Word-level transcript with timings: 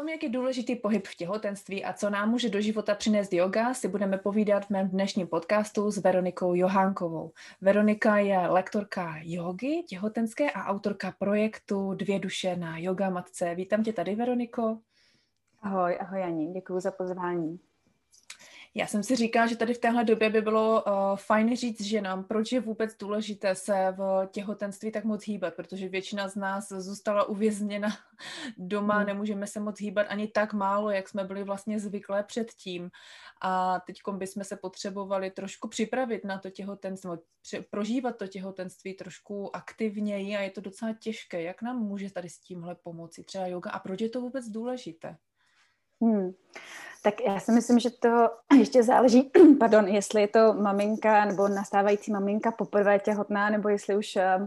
tom, 0.00 0.08
jak 0.08 0.22
je 0.22 0.28
důležitý 0.28 0.76
pohyb 0.76 1.06
v 1.06 1.14
těhotenství 1.14 1.84
a 1.84 1.92
co 1.92 2.10
nám 2.10 2.30
může 2.30 2.48
do 2.48 2.60
života 2.60 2.94
přinést 2.94 3.32
yoga, 3.32 3.74
si 3.74 3.88
budeme 3.88 4.18
povídat 4.18 4.66
v 4.66 4.70
mém 4.70 4.88
dnešním 4.88 5.26
podcastu 5.26 5.90
s 5.90 5.98
Veronikou 5.98 6.54
Johánkovou. 6.54 7.32
Veronika 7.60 8.18
je 8.18 8.38
lektorka 8.38 9.14
jogy, 9.22 9.82
těhotenské 9.88 10.50
a 10.50 10.64
autorka 10.64 11.14
projektu 11.18 11.94
Dvě 11.94 12.18
duše 12.18 12.56
na 12.56 12.78
yoga 12.78 13.10
matce. 13.10 13.54
Vítám 13.54 13.82
tě 13.82 13.92
tady, 13.92 14.14
Veroniko. 14.14 14.78
Ahoj, 15.62 15.98
ahoj 16.00 16.24
Ani, 16.24 16.52
děkuji 16.52 16.80
za 16.80 16.90
pozvání. 16.90 17.60
Já 18.74 18.86
jsem 18.86 19.02
si 19.02 19.16
říkala, 19.16 19.46
že 19.46 19.56
tady 19.56 19.74
v 19.74 19.78
téhle 19.78 20.04
době 20.04 20.30
by 20.30 20.40
bylo 20.40 20.82
uh, 20.82 20.92
fajn 21.16 21.56
říct 21.56 21.80
ženám, 21.80 22.24
proč 22.24 22.52
je 22.52 22.60
vůbec 22.60 22.96
důležité 22.96 23.54
se 23.54 23.94
v 23.98 24.28
těhotenství 24.30 24.92
tak 24.92 25.04
moc 25.04 25.26
hýbat, 25.26 25.54
protože 25.54 25.88
většina 25.88 26.28
z 26.28 26.36
nás 26.36 26.68
zůstala 26.68 27.24
uvězněna 27.24 27.88
doma, 28.58 28.96
hmm. 28.96 29.06
nemůžeme 29.06 29.46
se 29.46 29.60
moc 29.60 29.80
hýbat 29.80 30.06
ani 30.08 30.28
tak 30.28 30.52
málo, 30.52 30.90
jak 30.90 31.08
jsme 31.08 31.24
byli 31.24 31.44
vlastně 31.44 31.80
zvyklé 31.80 32.22
předtím. 32.22 32.90
A 33.42 33.80
teď 33.86 33.96
bychom 34.12 34.44
se 34.44 34.56
potřebovali 34.56 35.30
trošku 35.30 35.68
připravit 35.68 36.24
na 36.24 36.38
to 36.38 36.50
těhotenství, 36.50 37.10
prožívat 37.70 38.16
to 38.16 38.26
těhotenství 38.26 38.94
trošku 38.94 39.56
aktivněji 39.56 40.36
a 40.36 40.40
je 40.40 40.50
to 40.50 40.60
docela 40.60 40.92
těžké. 41.00 41.42
Jak 41.42 41.62
nám 41.62 41.78
může 41.78 42.10
tady 42.10 42.28
s 42.28 42.38
tímhle 42.38 42.74
pomoci 42.74 43.24
třeba 43.24 43.46
yoga 43.46 43.70
a 43.70 43.78
proč 43.78 44.00
je 44.00 44.08
to 44.08 44.20
vůbec 44.20 44.46
důležité? 44.48 45.16
Hmm. 46.02 46.32
Tak 47.02 47.20
já 47.20 47.40
si 47.40 47.52
myslím, 47.52 47.78
že 47.78 47.90
to 47.90 48.30
ještě 48.58 48.82
záleží, 48.82 49.30
pardon, 49.60 49.88
jestli 49.88 50.20
je 50.20 50.28
to 50.28 50.52
maminka 50.52 51.24
nebo 51.24 51.48
nastávající 51.48 52.12
maminka 52.12 52.50
poprvé 52.50 52.98
těhotná, 52.98 53.50
nebo 53.50 53.68
jestli 53.68 53.96
už 53.96 54.16
uh, 54.16 54.46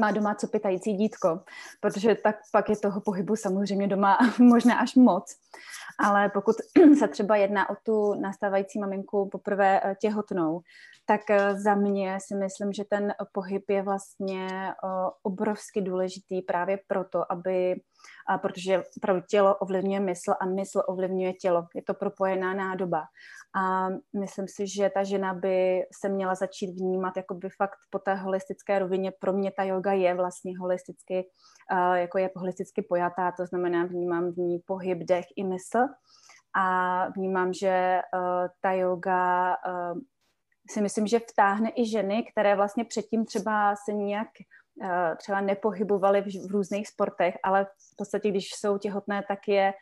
má 0.00 0.10
doma 0.10 0.34
co 0.34 0.46
pitající 0.46 0.92
dítko, 0.92 1.40
protože 1.80 2.14
tak 2.14 2.36
pak 2.52 2.68
je 2.68 2.76
toho 2.76 3.00
pohybu 3.00 3.36
samozřejmě 3.36 3.88
doma 3.88 4.18
možná 4.38 4.78
až 4.78 4.94
moc. 4.94 5.36
Ale 5.98 6.28
pokud 6.28 6.56
se 6.98 7.08
třeba 7.08 7.36
jedná 7.36 7.70
o 7.70 7.76
tu 7.82 8.14
nastávající 8.14 8.78
maminku 8.78 9.28
poprvé 9.28 9.80
eh, 9.84 9.94
těhotnou, 10.00 10.60
tak 11.06 11.30
eh, 11.30 11.60
za 11.60 11.74
mě 11.74 12.18
si 12.26 12.34
myslím, 12.34 12.72
že 12.72 12.84
ten 12.84 13.14
pohyb 13.32 13.70
je 13.70 13.82
vlastně 13.82 14.48
obrovsky 15.22 15.80
důležitý 15.80 16.42
právě 16.42 16.78
proto, 16.86 17.32
aby 17.32 17.80
a 18.28 18.38
protože 18.38 18.82
opravdu 18.96 19.22
tělo 19.28 19.56
ovlivňuje 19.56 20.00
mysl 20.00 20.32
a 20.40 20.46
mysl 20.46 20.82
ovlivňuje 20.86 21.32
tělo. 21.32 21.66
Je 21.74 21.82
to 21.82 21.94
propojená 21.94 22.54
nádoba. 22.54 23.04
A 23.54 23.88
myslím 24.20 24.48
si, 24.48 24.66
že 24.66 24.90
ta 24.90 25.04
žena 25.04 25.34
by 25.34 25.82
se 26.00 26.08
měla 26.08 26.34
začít 26.34 26.70
vnímat 26.70 27.16
jakoby 27.16 27.48
fakt 27.50 27.78
po 27.90 27.98
té 27.98 28.14
holistické 28.14 28.78
rovině. 28.78 29.12
Pro 29.20 29.32
mě 29.32 29.52
ta 29.56 29.62
yoga 29.62 29.92
je 29.92 30.14
vlastně 30.14 30.58
holisticky, 30.58 31.30
jako 31.94 32.18
je 32.18 32.30
holisticky 32.36 32.82
pojatá, 32.82 33.32
to 33.32 33.46
znamená 33.46 33.84
vnímám 33.84 34.32
v 34.32 34.36
ní 34.36 34.58
pohyb, 34.58 34.98
dech 34.98 35.26
i 35.36 35.44
mysl. 35.44 35.78
A 36.54 37.08
vnímám, 37.08 37.52
že 37.52 38.00
uh, 38.14 38.48
ta 38.60 38.72
yoga 38.72 39.56
uh, 39.68 39.98
si 40.70 40.80
myslím, 40.80 41.06
že 41.06 41.18
vtáhne 41.18 41.70
i 41.76 41.86
ženy, 41.86 42.24
které 42.32 42.56
vlastně 42.56 42.84
předtím 42.84 43.24
třeba 43.24 43.76
se 43.76 43.92
nějak 43.92 44.28
třeba 45.16 45.40
nepohybovali 45.40 46.22
v, 46.22 46.48
v 46.48 46.50
různých 46.50 46.88
sportech, 46.88 47.38
ale 47.42 47.64
v 47.64 47.96
podstatě, 47.96 48.30
když 48.30 48.50
jsou 48.54 48.78
těhotné, 48.78 49.24
tak 49.28 49.48
je 49.48 49.72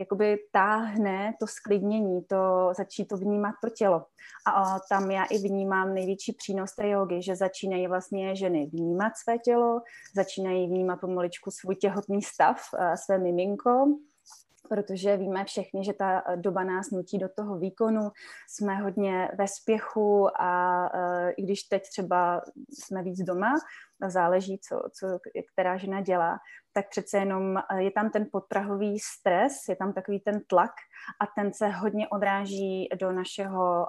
jakoby 0.00 0.38
táhne 0.52 1.34
to 1.40 1.46
sklidnění, 1.46 2.24
to 2.24 2.72
začít 2.76 3.04
to 3.04 3.16
vnímat 3.16 3.54
to 3.64 3.70
tělo. 3.70 4.06
A 4.46 4.78
tam 4.88 5.10
já 5.10 5.24
i 5.24 5.38
vnímám 5.38 5.94
největší 5.94 6.32
přínos 6.32 6.74
té 6.74 6.88
jogy, 6.88 7.22
že 7.22 7.36
začínají 7.36 7.86
vlastně 7.86 8.36
ženy 8.36 8.66
vnímat 8.66 9.12
své 9.16 9.38
tělo, 9.38 9.80
začínají 10.14 10.66
vnímat 10.66 11.00
pomaličku 11.00 11.50
svůj 11.50 11.76
těhotný 11.76 12.22
stav, 12.22 12.60
eh, 12.78 12.96
své 12.96 13.18
miminko, 13.18 13.86
protože 14.70 15.16
víme 15.16 15.44
všichni, 15.44 15.84
že 15.84 15.92
ta 15.92 16.22
doba 16.36 16.64
nás 16.64 16.90
nutí 16.90 17.18
do 17.18 17.28
toho 17.28 17.58
výkonu, 17.58 18.10
jsme 18.48 18.76
hodně 18.76 19.28
ve 19.38 19.48
spěchu 19.48 20.40
a 20.40 20.82
uh, 20.94 21.30
i 21.36 21.42
když 21.42 21.62
teď 21.62 21.82
třeba 21.88 22.42
jsme 22.68 23.02
víc 23.02 23.18
doma, 23.22 23.54
záleží, 24.08 24.58
co, 24.58 24.82
co 24.98 25.06
která 25.52 25.76
žena 25.76 26.00
dělá, 26.00 26.38
tak 26.72 26.88
přece 26.88 27.18
jenom 27.18 27.58
e, 27.58 27.82
je 27.82 27.90
tam 27.90 28.10
ten 28.10 28.26
podprahový 28.32 28.98
stres, 28.98 29.52
je 29.68 29.76
tam 29.76 29.92
takový 29.92 30.20
ten 30.20 30.40
tlak 30.46 30.70
a 31.20 31.26
ten 31.26 31.52
se 31.52 31.68
hodně 31.68 32.08
odráží 32.08 32.88
do 33.00 33.12
našeho 33.12 33.86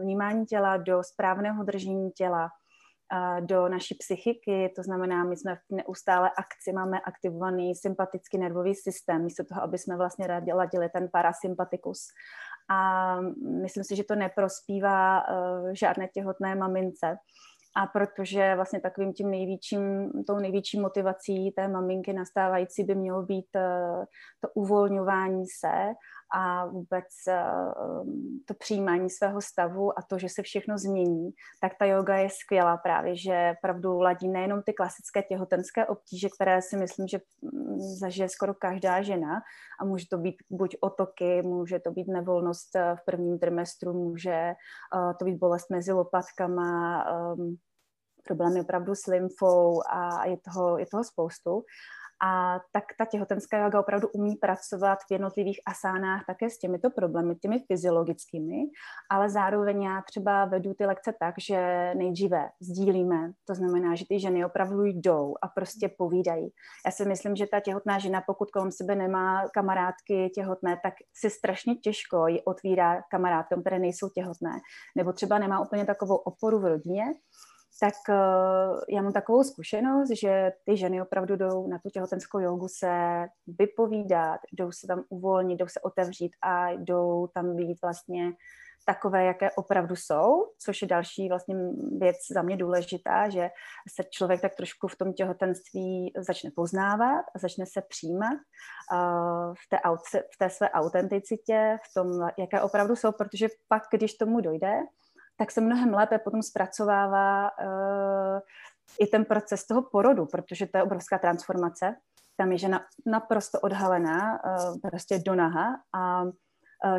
vnímání 0.00 0.46
těla, 0.46 0.76
do 0.76 1.02
správného 1.02 1.64
držení 1.64 2.10
těla, 2.10 2.48
do 3.40 3.68
naší 3.68 3.94
psychiky, 3.94 4.72
to 4.76 4.82
znamená, 4.82 5.24
my 5.24 5.36
jsme 5.36 5.56
v 5.56 5.60
neustále 5.70 6.30
akci, 6.30 6.72
máme 6.72 7.00
aktivovaný 7.00 7.74
sympatický 7.74 8.38
nervový 8.38 8.74
systém, 8.74 9.24
místo 9.24 9.44
toho, 9.44 9.62
aby 9.62 9.78
jsme 9.78 9.96
vlastně 9.96 10.26
ladili 10.54 10.88
ten 10.88 11.08
parasympatikus. 11.12 11.98
A 12.70 13.20
myslím 13.62 13.84
si, 13.84 13.96
že 13.96 14.04
to 14.04 14.14
neprospívá 14.14 15.28
uh, 15.28 15.70
žádné 15.72 16.08
těhotné 16.08 16.54
mamince. 16.54 17.16
A 17.76 17.86
protože 17.86 18.54
vlastně 18.56 18.80
takovým 18.80 19.12
tím 19.12 19.30
největším, 19.30 20.10
tou 20.26 20.38
největší 20.38 20.80
motivací 20.80 21.50
té 21.50 21.68
maminky 21.68 22.12
nastávající 22.12 22.84
by 22.84 22.94
mělo 22.94 23.22
být 23.22 23.46
uh, 23.56 24.04
to 24.40 24.48
uvolňování 24.54 25.46
se 25.46 25.92
a 26.34 26.66
vůbec 26.66 27.04
uh, 27.28 28.06
to 28.44 28.54
přijímání 28.54 29.10
svého 29.10 29.40
stavu 29.40 29.98
a 29.98 30.02
to, 30.02 30.18
že 30.18 30.28
se 30.28 30.42
všechno 30.42 30.78
změní, 30.78 31.30
tak 31.60 31.72
ta 31.78 31.84
yoga 31.84 32.16
je 32.16 32.28
skvělá 32.30 32.76
právě, 32.76 33.16
že 33.16 33.54
pravdu 33.62 34.00
ladí 34.00 34.28
nejenom 34.28 34.62
ty 34.62 34.72
klasické 34.72 35.22
těhotenské 35.22 35.86
obtíže, 35.86 36.28
které 36.28 36.62
si 36.62 36.76
myslím, 36.76 37.08
že 37.08 37.18
mm, 37.42 37.78
zažije 38.00 38.28
skoro 38.28 38.54
každá 38.54 39.02
žena 39.02 39.40
a 39.80 39.84
může 39.84 40.06
to 40.10 40.18
být 40.18 40.36
buď 40.50 40.76
otoky, 40.80 41.42
může 41.42 41.78
to 41.78 41.90
být 41.90 42.08
nevolnost 42.08 42.76
eh, 42.76 42.96
v 42.96 43.04
prvním 43.04 43.38
trimestru, 43.38 43.92
může 43.92 44.52
uh, 44.94 45.12
to 45.18 45.24
být 45.24 45.38
bolest 45.38 45.70
mezi 45.70 45.92
lopatkama, 45.92 47.04
problémy 48.24 48.60
opravdu 48.60 48.94
s 48.94 49.06
lymfou 49.06 49.80
a 49.90 50.26
je 50.26 50.36
toho, 50.36 50.78
je 50.78 50.86
toho 50.86 51.04
spoustu. 51.04 51.62
A 52.22 52.60
tak 52.72 52.84
ta 52.98 53.04
těhotenská 53.04 53.64
yoga 53.64 53.80
opravdu 53.80 54.08
umí 54.08 54.36
pracovat 54.36 54.98
v 55.08 55.12
jednotlivých 55.12 55.60
asánách 55.66 56.24
také 56.26 56.50
s 56.50 56.58
těmito 56.58 56.90
problémy, 56.90 57.34
těmi 57.34 57.64
fyziologickými, 57.66 58.56
ale 59.10 59.30
zároveň 59.30 59.82
já 59.82 60.02
třeba 60.02 60.44
vedu 60.44 60.74
ty 60.74 60.86
lekce 60.86 61.14
tak, 61.20 61.34
že 61.38 61.90
nejdříve 61.94 62.48
sdílíme, 62.60 63.32
to 63.46 63.54
znamená, 63.54 63.94
že 63.94 64.04
ty 64.08 64.20
ženy 64.20 64.44
opravdu 64.44 64.84
jdou 64.84 65.34
a 65.42 65.48
prostě 65.48 65.88
povídají. 65.88 66.48
Já 66.86 66.92
si 66.92 67.04
myslím, 67.04 67.36
že 67.36 67.46
ta 67.46 67.60
těhotná 67.60 67.98
žena, 67.98 68.22
pokud 68.26 68.50
kolem 68.50 68.72
sebe 68.72 68.94
nemá 68.94 69.48
kamarádky 69.48 70.30
těhotné, 70.34 70.80
tak 70.82 70.94
si 71.16 71.30
strašně 71.30 71.74
těžko 71.74 72.26
ji 72.26 72.42
otvírá 72.42 73.02
kamarádkám, 73.10 73.60
které 73.60 73.78
nejsou 73.78 74.08
těhotné, 74.08 74.60
nebo 74.96 75.12
třeba 75.12 75.38
nemá 75.38 75.60
úplně 75.60 75.84
takovou 75.84 76.16
oporu 76.16 76.58
v 76.58 76.64
rodině, 76.64 77.04
tak 77.80 77.94
uh, 78.08 78.80
já 78.88 79.02
mám 79.02 79.12
takovou 79.12 79.44
zkušenost, 79.44 80.10
že 80.10 80.52
ty 80.64 80.76
ženy 80.76 81.02
opravdu 81.02 81.36
jdou 81.36 81.68
na 81.68 81.78
tu 81.78 81.90
těhotenskou 81.90 82.38
jogu 82.38 82.68
se 82.68 83.24
vypovídat, 83.46 84.40
jdou 84.52 84.72
se 84.72 84.86
tam 84.86 85.04
uvolnit, 85.08 85.58
jdou 85.58 85.68
se 85.68 85.80
otevřít 85.80 86.32
a 86.42 86.70
jdou 86.70 87.28
tam 87.34 87.56
být 87.56 87.82
vlastně 87.82 88.32
takové, 88.86 89.24
jaké 89.24 89.50
opravdu 89.50 89.96
jsou, 89.96 90.52
což 90.58 90.82
je 90.82 90.88
další 90.88 91.28
vlastně 91.28 91.56
věc 91.98 92.16
za 92.30 92.42
mě 92.42 92.56
důležitá, 92.56 93.28
že 93.28 93.50
se 93.96 94.04
člověk 94.10 94.40
tak 94.40 94.54
trošku 94.54 94.88
v 94.88 94.96
tom 94.96 95.12
těhotenství 95.12 96.12
začne 96.16 96.50
poznávat 96.56 97.24
a 97.34 97.38
začne 97.38 97.66
se 97.66 97.82
přijímat 97.88 98.38
uh, 98.92 99.54
v, 99.54 99.68
té, 99.68 99.78
v 100.34 100.38
té 100.38 100.50
své 100.50 100.70
autenticitě, 100.70 101.76
v 101.90 101.94
tom, 101.94 102.28
jaké 102.38 102.60
opravdu 102.60 102.96
jsou, 102.96 103.12
protože 103.12 103.48
pak, 103.68 103.82
když 103.90 104.14
tomu 104.14 104.40
dojde, 104.40 104.72
tak 105.36 105.50
se 105.50 105.60
mnohem 105.60 105.94
lépe 105.94 106.18
potom 106.18 106.42
zpracovává 106.42 107.50
uh, 107.58 108.40
i 109.00 109.06
ten 109.06 109.24
proces 109.24 109.66
toho 109.66 109.82
porodu, 109.82 110.26
protože 110.26 110.66
to 110.66 110.78
je 110.78 110.82
obrovská 110.82 111.18
transformace. 111.18 111.96
Tam 112.36 112.52
je 112.52 112.58
žena 112.58 112.80
naprosto 113.06 113.60
odhalená, 113.60 114.40
uh, 114.44 114.76
prostě 114.90 115.18
do 115.18 115.34
naha 115.34 115.76
a 115.92 116.22
uh, 116.22 116.30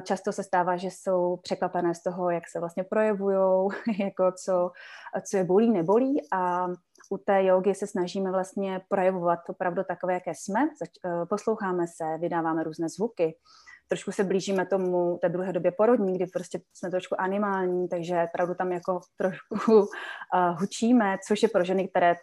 často 0.01 0.31
se 0.31 0.43
stává, 0.43 0.77
že 0.77 0.87
jsou 0.87 1.37
překvapené 1.37 1.95
z 1.95 2.03
toho, 2.03 2.29
jak 2.29 2.43
se 2.49 2.59
vlastně 2.59 2.83
projevují, 2.83 3.69
jako 3.99 4.31
co, 4.31 4.71
co 5.29 5.37
je 5.37 5.43
bolí, 5.43 5.71
nebolí. 5.71 6.21
A 6.33 6.67
u 7.09 7.17
té 7.17 7.43
jogy 7.43 7.75
se 7.75 7.87
snažíme 7.87 8.31
vlastně 8.31 8.81
projevovat 8.89 9.39
opravdu 9.49 9.83
takové, 9.83 10.13
jaké 10.13 10.31
jsme, 10.35 10.69
posloucháme 11.29 11.87
se, 11.87 12.17
vydáváme 12.17 12.63
různé 12.63 12.89
zvuky, 12.89 13.35
trošku 13.87 14.11
se 14.11 14.23
blížíme 14.23 14.65
tomu 14.65 15.17
té 15.21 15.29
druhé 15.29 15.53
době 15.53 15.71
porodní, 15.71 16.15
kdy 16.15 16.25
prostě 16.25 16.59
jsme 16.73 16.91
trošku 16.91 17.21
animální, 17.21 17.87
takže 17.87 18.25
opravdu 18.29 18.55
tam 18.55 18.71
jako 18.71 18.99
trošku 19.17 19.79
uh, 19.79 19.87
hučíme, 20.59 21.17
což 21.27 21.43
je 21.43 21.49
pro 21.49 21.63
ženy, 21.63 21.87
které 21.87 22.15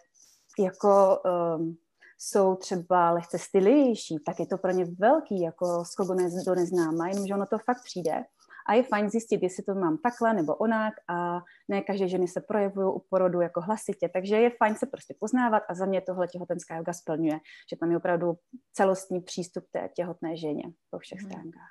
jako 0.59 1.17
um, 1.57 1.75
jsou 2.17 2.55
třeba 2.55 3.11
lehce 3.11 3.39
stylivější, 3.39 4.15
tak 4.25 4.39
je 4.39 4.47
to 4.47 4.57
pro 4.57 4.71
ně 4.71 4.85
velký 4.99 5.41
jako 5.41 5.85
skok 5.85 6.07
do 6.45 6.55
neznáma, 6.55 7.07
jenomže 7.07 7.33
ono 7.33 7.45
to 7.45 7.57
fakt 7.57 7.83
přijde 7.83 8.23
A 8.65 8.73
je 8.73 8.83
fajn 8.83 9.09
zjistit, 9.09 9.43
jestli 9.43 9.63
to 9.63 9.75
mám 9.75 9.97
takhle 9.97 10.33
nebo 10.33 10.55
onak 10.55 10.93
a 11.07 11.39
ne 11.67 11.81
každé 11.81 12.07
ženy 12.07 12.27
se 12.27 12.41
projevují 12.41 12.93
u 12.95 12.99
porodu 13.09 13.41
jako 13.41 13.61
hlasitě, 13.61 14.09
takže 14.09 14.35
je 14.35 14.49
fajn 14.49 14.75
se 14.75 14.85
prostě 14.85 15.15
poznávat 15.19 15.63
a 15.69 15.73
za 15.73 15.85
mě 15.85 16.01
tohle 16.01 16.27
těhotenská 16.27 16.75
yoga 16.75 16.93
splňuje, 16.93 17.39
že 17.69 17.75
tam 17.79 17.91
je 17.91 17.97
opravdu 17.97 18.33
celostní 18.73 19.21
přístup 19.21 19.65
té 19.71 19.89
těhotné 19.95 20.37
ženě 20.37 20.63
po 20.89 20.99
všech 20.99 21.19
hmm. 21.19 21.29
stránkách. 21.29 21.69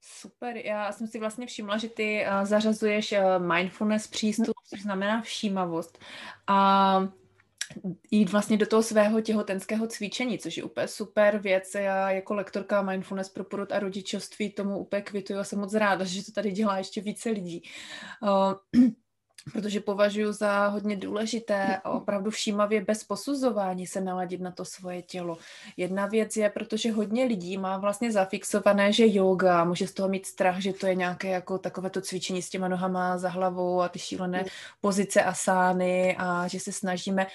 Super, 0.00 0.56
já 0.56 0.92
jsem 0.92 1.06
si 1.06 1.18
vlastně 1.18 1.46
všimla, 1.46 1.76
že 1.76 1.88
ty 1.88 2.24
uh, 2.26 2.44
zařazuješ 2.44 3.12
uh, 3.12 3.18
mindfulness 3.54 4.06
přístup, 4.06 4.54
což 4.68 4.82
znamená 4.82 5.22
všímavost. 5.22 5.98
A 6.46 7.08
jít 8.10 8.30
vlastně 8.30 8.56
do 8.56 8.66
toho 8.66 8.82
svého 8.82 9.20
těhotenského 9.20 9.86
cvičení, 9.86 10.38
což 10.38 10.56
je 10.56 10.62
úplně 10.62 10.88
super 10.88 11.38
věc. 11.38 11.74
Já 11.74 12.10
jako 12.10 12.34
lektorka 12.34 12.82
mindfulness 12.82 13.28
pro 13.28 13.44
porod 13.44 13.72
a 13.72 13.78
rodičovství 13.78 14.50
tomu 14.50 14.78
úplně 14.78 15.02
kvituju 15.02 15.38
a 15.38 15.44
jsem 15.44 15.58
moc 15.58 15.74
ráda, 15.74 16.04
že 16.04 16.24
to 16.24 16.32
tady 16.32 16.52
dělá 16.52 16.78
ještě 16.78 17.00
více 17.00 17.30
lidí. 17.30 17.62
Uh, 18.22 18.88
protože 19.52 19.80
považuji 19.80 20.32
za 20.32 20.66
hodně 20.66 20.96
důležité 20.96 21.80
opravdu 21.84 22.30
všímavě 22.30 22.84
bez 22.84 23.04
posuzování 23.04 23.86
se 23.86 24.00
naladit 24.00 24.40
na 24.40 24.50
to 24.50 24.64
svoje 24.64 25.02
tělo. 25.02 25.38
Jedna 25.76 26.06
věc 26.06 26.36
je, 26.36 26.50
protože 26.50 26.92
hodně 26.92 27.24
lidí 27.24 27.58
má 27.58 27.78
vlastně 27.78 28.12
zafixované, 28.12 28.92
že 28.92 29.06
yoga, 29.06 29.64
může 29.64 29.86
z 29.86 29.92
toho 29.92 30.08
mít 30.08 30.26
strach, 30.26 30.60
že 30.60 30.72
to 30.72 30.86
je 30.86 30.94
nějaké 30.94 31.28
jako 31.28 31.58
takové 31.58 31.90
to 31.90 32.00
cvičení 32.00 32.42
s 32.42 32.50
těma 32.50 32.68
nohama 32.68 33.18
za 33.18 33.28
hlavou 33.28 33.80
a 33.80 33.88
ty 33.88 33.98
šílené 33.98 34.44
pozice 34.80 35.22
asány 35.22 36.16
a 36.18 36.48
že 36.48 36.60
se 36.60 36.72
snažíme 36.72 37.26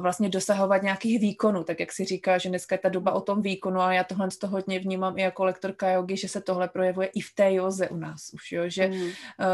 vlastně 0.00 0.28
dosahovat 0.28 0.82
nějakých 0.82 1.20
výkonů, 1.20 1.64
tak 1.64 1.80
jak 1.80 1.92
si 1.92 2.04
říká, 2.04 2.38
že 2.38 2.48
dneska 2.48 2.74
je 2.74 2.78
ta 2.78 2.88
doba 2.88 3.12
o 3.12 3.20
tom 3.20 3.42
výkonu 3.42 3.80
a 3.80 3.92
já 3.92 4.04
tohle 4.04 4.30
z 4.30 4.38
toho 4.38 4.50
hodně 4.50 4.78
vnímám 4.78 5.18
i 5.18 5.22
jako 5.22 5.44
lektorka 5.44 5.90
jogy, 5.90 6.16
že 6.16 6.28
se 6.28 6.40
tohle 6.40 6.68
projevuje 6.68 7.06
i 7.06 7.20
v 7.20 7.34
té 7.34 7.54
joze 7.54 7.88
u 7.88 7.96
nás 7.96 8.30
už, 8.34 8.52
jo? 8.52 8.62
Že, 8.66 8.86
mm. 8.86 9.10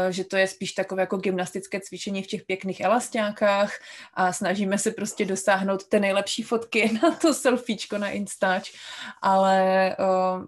že 0.09 0.23
to 0.23 0.37
je 0.37 0.47
spíš 0.47 0.71
takové 0.71 1.01
jako 1.01 1.17
gymnastické 1.17 1.79
cvičení 1.79 1.96
v 2.05 2.27
těch 2.27 2.43
pěkných 2.43 2.81
elastákách 2.81 3.73
a 4.13 4.33
snažíme 4.33 4.77
se 4.77 4.91
prostě 4.91 5.25
dosáhnout 5.25 5.87
té 5.87 5.99
nejlepší 5.99 6.43
fotky 6.43 6.99
na 7.03 7.11
to 7.11 7.33
selfiečko 7.33 7.97
na 7.97 8.09
Instač, 8.09 8.71
ale 9.21 9.95
uh, 9.99 10.45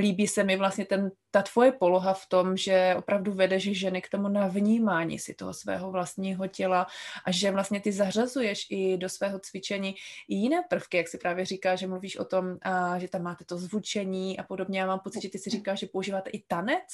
líbí 0.00 0.26
se 0.26 0.44
mi 0.44 0.56
vlastně 0.56 0.84
ten, 0.84 1.10
ta 1.30 1.42
tvoje 1.42 1.72
poloha 1.72 2.14
v 2.14 2.26
tom, 2.26 2.56
že 2.56 2.94
opravdu 2.98 3.32
vedeš 3.32 3.78
ženy 3.78 4.02
k 4.02 4.08
tomu 4.08 4.28
navnímání 4.28 5.18
si 5.18 5.34
toho 5.34 5.54
svého 5.54 5.90
vlastního 5.90 6.46
těla 6.46 6.86
a 7.24 7.30
že 7.30 7.50
vlastně 7.50 7.80
ty 7.80 7.92
zařazuješ 7.92 8.66
i 8.70 8.96
do 8.96 9.08
svého 9.08 9.38
cvičení 9.38 9.94
i 10.28 10.34
jiné 10.34 10.62
prvky, 10.68 10.96
jak 10.96 11.08
si 11.08 11.18
právě 11.18 11.44
říká, 11.44 11.76
že 11.76 11.86
mluvíš 11.86 12.16
o 12.16 12.24
tom, 12.24 12.58
a, 12.62 12.98
že 12.98 13.08
tam 13.08 13.22
máte 13.22 13.44
to 13.44 13.58
zvučení 13.58 14.38
a 14.38 14.42
podobně. 14.42 14.80
Já 14.80 14.86
mám 14.86 15.00
pocit, 15.00 15.22
že 15.22 15.28
ty 15.28 15.38
si 15.38 15.50
říkáš, 15.50 15.78
že 15.78 15.86
používáte 15.86 16.30
i 16.30 16.42
tanec. 16.42 16.88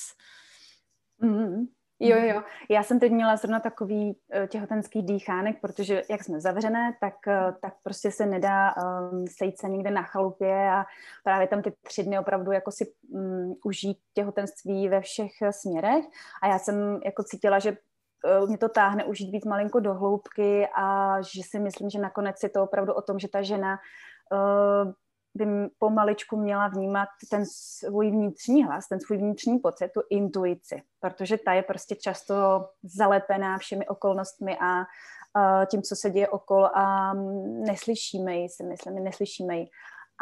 Mm, 1.18 1.66
Jo, 2.00 2.16
jo, 2.18 2.42
já 2.70 2.82
jsem 2.82 3.00
teď 3.00 3.12
měla 3.12 3.36
zrovna 3.36 3.60
takový 3.60 4.16
uh, 4.36 4.46
těhotenský 4.46 5.02
dýchánek, 5.02 5.60
protože 5.60 6.02
jak 6.10 6.24
jsme 6.24 6.40
zavřené, 6.40 6.96
tak, 7.00 7.14
uh, 7.26 7.54
tak 7.62 7.74
prostě 7.82 8.10
se 8.10 8.26
nedá 8.26 8.74
um, 8.76 9.26
sejít 9.26 9.58
se 9.58 9.68
někde 9.68 9.90
na 9.90 10.02
chalupě 10.02 10.70
a 10.70 10.84
právě 11.24 11.46
tam 11.46 11.62
ty 11.62 11.72
tři 11.82 12.02
dny 12.02 12.18
opravdu 12.18 12.52
jako 12.52 12.70
si 12.70 12.92
um, 13.08 13.56
užít 13.64 13.98
těhotenství 14.14 14.88
ve 14.88 15.00
všech 15.00 15.32
směrech. 15.50 16.04
A 16.42 16.46
já 16.46 16.58
jsem 16.58 17.00
jako 17.04 17.22
cítila, 17.22 17.58
že 17.58 17.76
mě 18.46 18.58
to 18.58 18.68
táhne 18.68 19.04
užít 19.04 19.32
víc 19.32 19.44
malinko 19.44 19.80
do 19.80 19.94
hloubky 19.94 20.68
a 20.76 21.16
že 21.22 21.42
si 21.42 21.58
myslím, 21.58 21.90
že 21.90 21.98
nakonec 21.98 22.42
je 22.42 22.48
to 22.48 22.62
opravdu 22.62 22.92
o 22.92 23.02
tom, 23.02 23.18
že 23.18 23.28
ta 23.28 23.42
žena 23.42 23.78
uh, 24.32 24.92
by 25.34 25.46
pomaličku 25.78 26.36
měla 26.36 26.68
vnímat 26.68 27.08
ten 27.30 27.44
svůj 27.46 28.10
vnitřní 28.10 28.64
hlas, 28.64 28.88
ten 28.88 29.00
svůj 29.00 29.18
vnitřní 29.18 29.58
pocit, 29.58 29.88
tu 29.88 30.00
intuici, 30.10 30.82
protože 31.00 31.38
ta 31.38 31.52
je 31.52 31.62
prostě 31.62 31.96
často 31.96 32.34
zalepená 32.82 33.58
všemi 33.58 33.88
okolnostmi 33.88 34.56
a 34.60 34.84
tím, 35.66 35.82
co 35.82 35.96
se 35.96 36.10
děje 36.10 36.28
okolo 36.28 36.78
a 36.78 37.14
neslyšíme 37.66 38.36
ji, 38.36 38.48
si 38.48 38.64
myslím, 38.64 38.94
neslyšíme 38.94 39.56
ji. 39.56 39.66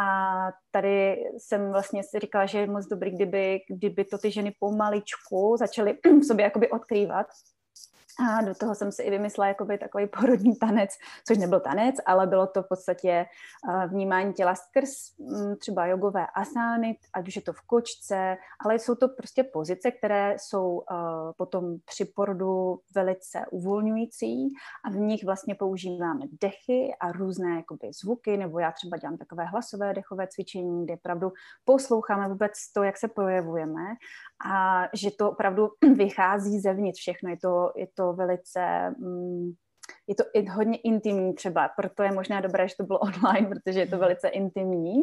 A 0.01 0.49
tady 0.71 1.25
jsem 1.39 1.73
vlastně 1.73 2.03
si 2.03 2.19
říkala, 2.19 2.47
že 2.47 2.59
je 2.59 2.67
moc 2.67 2.87
dobrý, 2.87 3.11
kdyby, 3.11 3.61
kdyby 3.69 4.05
to 4.05 4.19
ty 4.19 4.31
ženy 4.31 4.55
pomaličku 4.59 5.57
začaly 5.59 5.99
v 6.23 6.25
sobě 6.25 6.45
jakoby 6.45 6.71
odkrývat 6.71 7.27
a 8.21 8.43
do 8.43 8.55
toho 8.55 8.75
jsem 8.75 8.93
si 8.93 9.03
i 9.03 9.11
vymyslela 9.11 9.49
jakoby 9.49 9.79
takový 9.79 10.07
porodní 10.07 10.57
tanec, 10.57 10.91
což 11.27 11.39
nebyl 11.39 11.61
tanec, 11.61 11.97
ale 12.07 12.27
bylo 12.27 12.47
to 12.47 12.63
v 12.63 12.69
podstatě 12.69 13.27
uh, 13.69 13.85
vnímání 13.91 14.33
těla 14.33 14.55
skrz 14.55 14.91
um, 15.17 15.57
třeba 15.57 15.87
jogové 15.87 16.27
asány, 16.35 16.99
ať 17.15 17.29
už 17.29 17.37
je 17.37 17.43
to 17.43 17.53
v 17.53 17.61
kočce, 17.61 18.37
ale 18.65 18.79
jsou 18.79 18.95
to 18.95 19.09
prostě 19.09 19.45
pozice, 19.45 19.91
které 19.91 20.37
jsou 20.39 20.73
uh, 20.73 20.85
potom 21.37 21.77
při 21.85 22.05
porodu 22.05 22.79
velice 22.95 23.45
uvolňující 23.51 24.49
a 24.85 24.91
v 24.91 24.97
nich 24.97 25.25
vlastně 25.25 25.55
používáme 25.55 26.25
dechy 26.41 26.95
a 27.01 27.13
různé 27.13 27.57
jakoby 27.57 27.91
zvuky, 28.03 28.37
nebo 28.37 28.59
já 28.59 28.73
třeba 28.73 28.97
dělám 28.97 29.17
takové 29.17 29.45
hlasové 29.45 29.95
dechové 29.95 30.27
cvičení, 30.27 30.85
kde 30.85 30.95
opravdu 30.95 31.33
posloucháme 31.65 32.29
vůbec 32.29 32.53
to, 32.75 32.83
jak 32.83 32.99
se 32.99 33.09
projevujeme 33.09 33.85
a 34.47 34.85
že 34.93 35.11
to 35.11 35.31
opravdu 35.31 35.69
vychází 35.95 36.61
zevnitř 36.61 37.01
všechno. 37.01 37.31
Je 37.31 37.37
to, 37.37 37.73
je 37.77 37.87
to 37.95 38.02
velice... 38.13 38.91
Mm, 38.99 39.53
je 40.09 40.15
to 40.15 40.25
i 40.35 40.49
hodně 40.49 40.79
intimní 40.79 41.35
třeba, 41.35 41.69
proto 41.69 42.03
je 42.03 42.13
možná 42.13 42.41
dobré, 42.41 42.69
že 42.69 42.75
to 42.77 42.85
bylo 42.85 42.99
online, 43.01 43.49
protože 43.49 43.81
je 43.81 43.87
to 43.87 43.99
velice 43.99 44.29
intimní, 44.29 44.95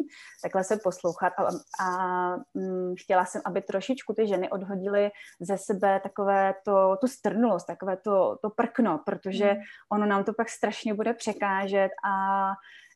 takhle 0.42 0.64
se 0.64 0.76
poslouchat 0.76 1.32
a, 1.38 1.42
a 1.84 2.36
mm, 2.54 2.94
chtěla 2.98 3.24
jsem, 3.24 3.42
aby 3.44 3.62
trošičku 3.62 4.14
ty 4.14 4.26
ženy 4.26 4.50
odhodily 4.50 5.10
ze 5.40 5.58
sebe 5.58 6.00
takové 6.02 6.54
to, 6.64 6.96
tu 7.00 7.06
strnulost, 7.06 7.66
takové 7.66 7.96
to, 7.96 8.38
to 8.42 8.50
prkno, 8.50 9.00
protože 9.06 9.54
mm. 9.54 9.60
ono 9.92 10.06
nám 10.06 10.24
to 10.24 10.32
pak 10.32 10.48
strašně 10.48 10.94
bude 10.94 11.14
překážet 11.14 11.90
a 12.04 12.46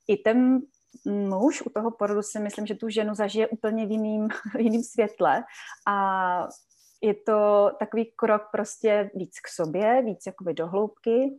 i 0.09 0.17
ten 0.17 0.61
muž 1.05 1.63
u 1.63 1.71
toho 1.71 1.91
porodu 1.91 2.23
si 2.23 2.41
myslím, 2.41 2.67
že 2.67 2.75
tu 2.75 2.89
ženu 2.89 3.15
zažije 3.15 3.49
úplně 3.49 3.87
v 3.87 3.91
jiným, 3.91 4.29
v 4.55 4.61
jiným 4.61 4.83
světle 4.83 5.45
a 5.89 6.49
je 7.05 7.15
to 7.15 7.71
takový 7.79 8.13
krok 8.17 8.43
prostě 8.53 9.11
víc 9.15 9.41
k 9.41 9.49
sobě, 9.49 10.03
víc 10.03 10.27
jakoby 10.27 10.55
do 10.55 10.67
hloubky 10.67 11.39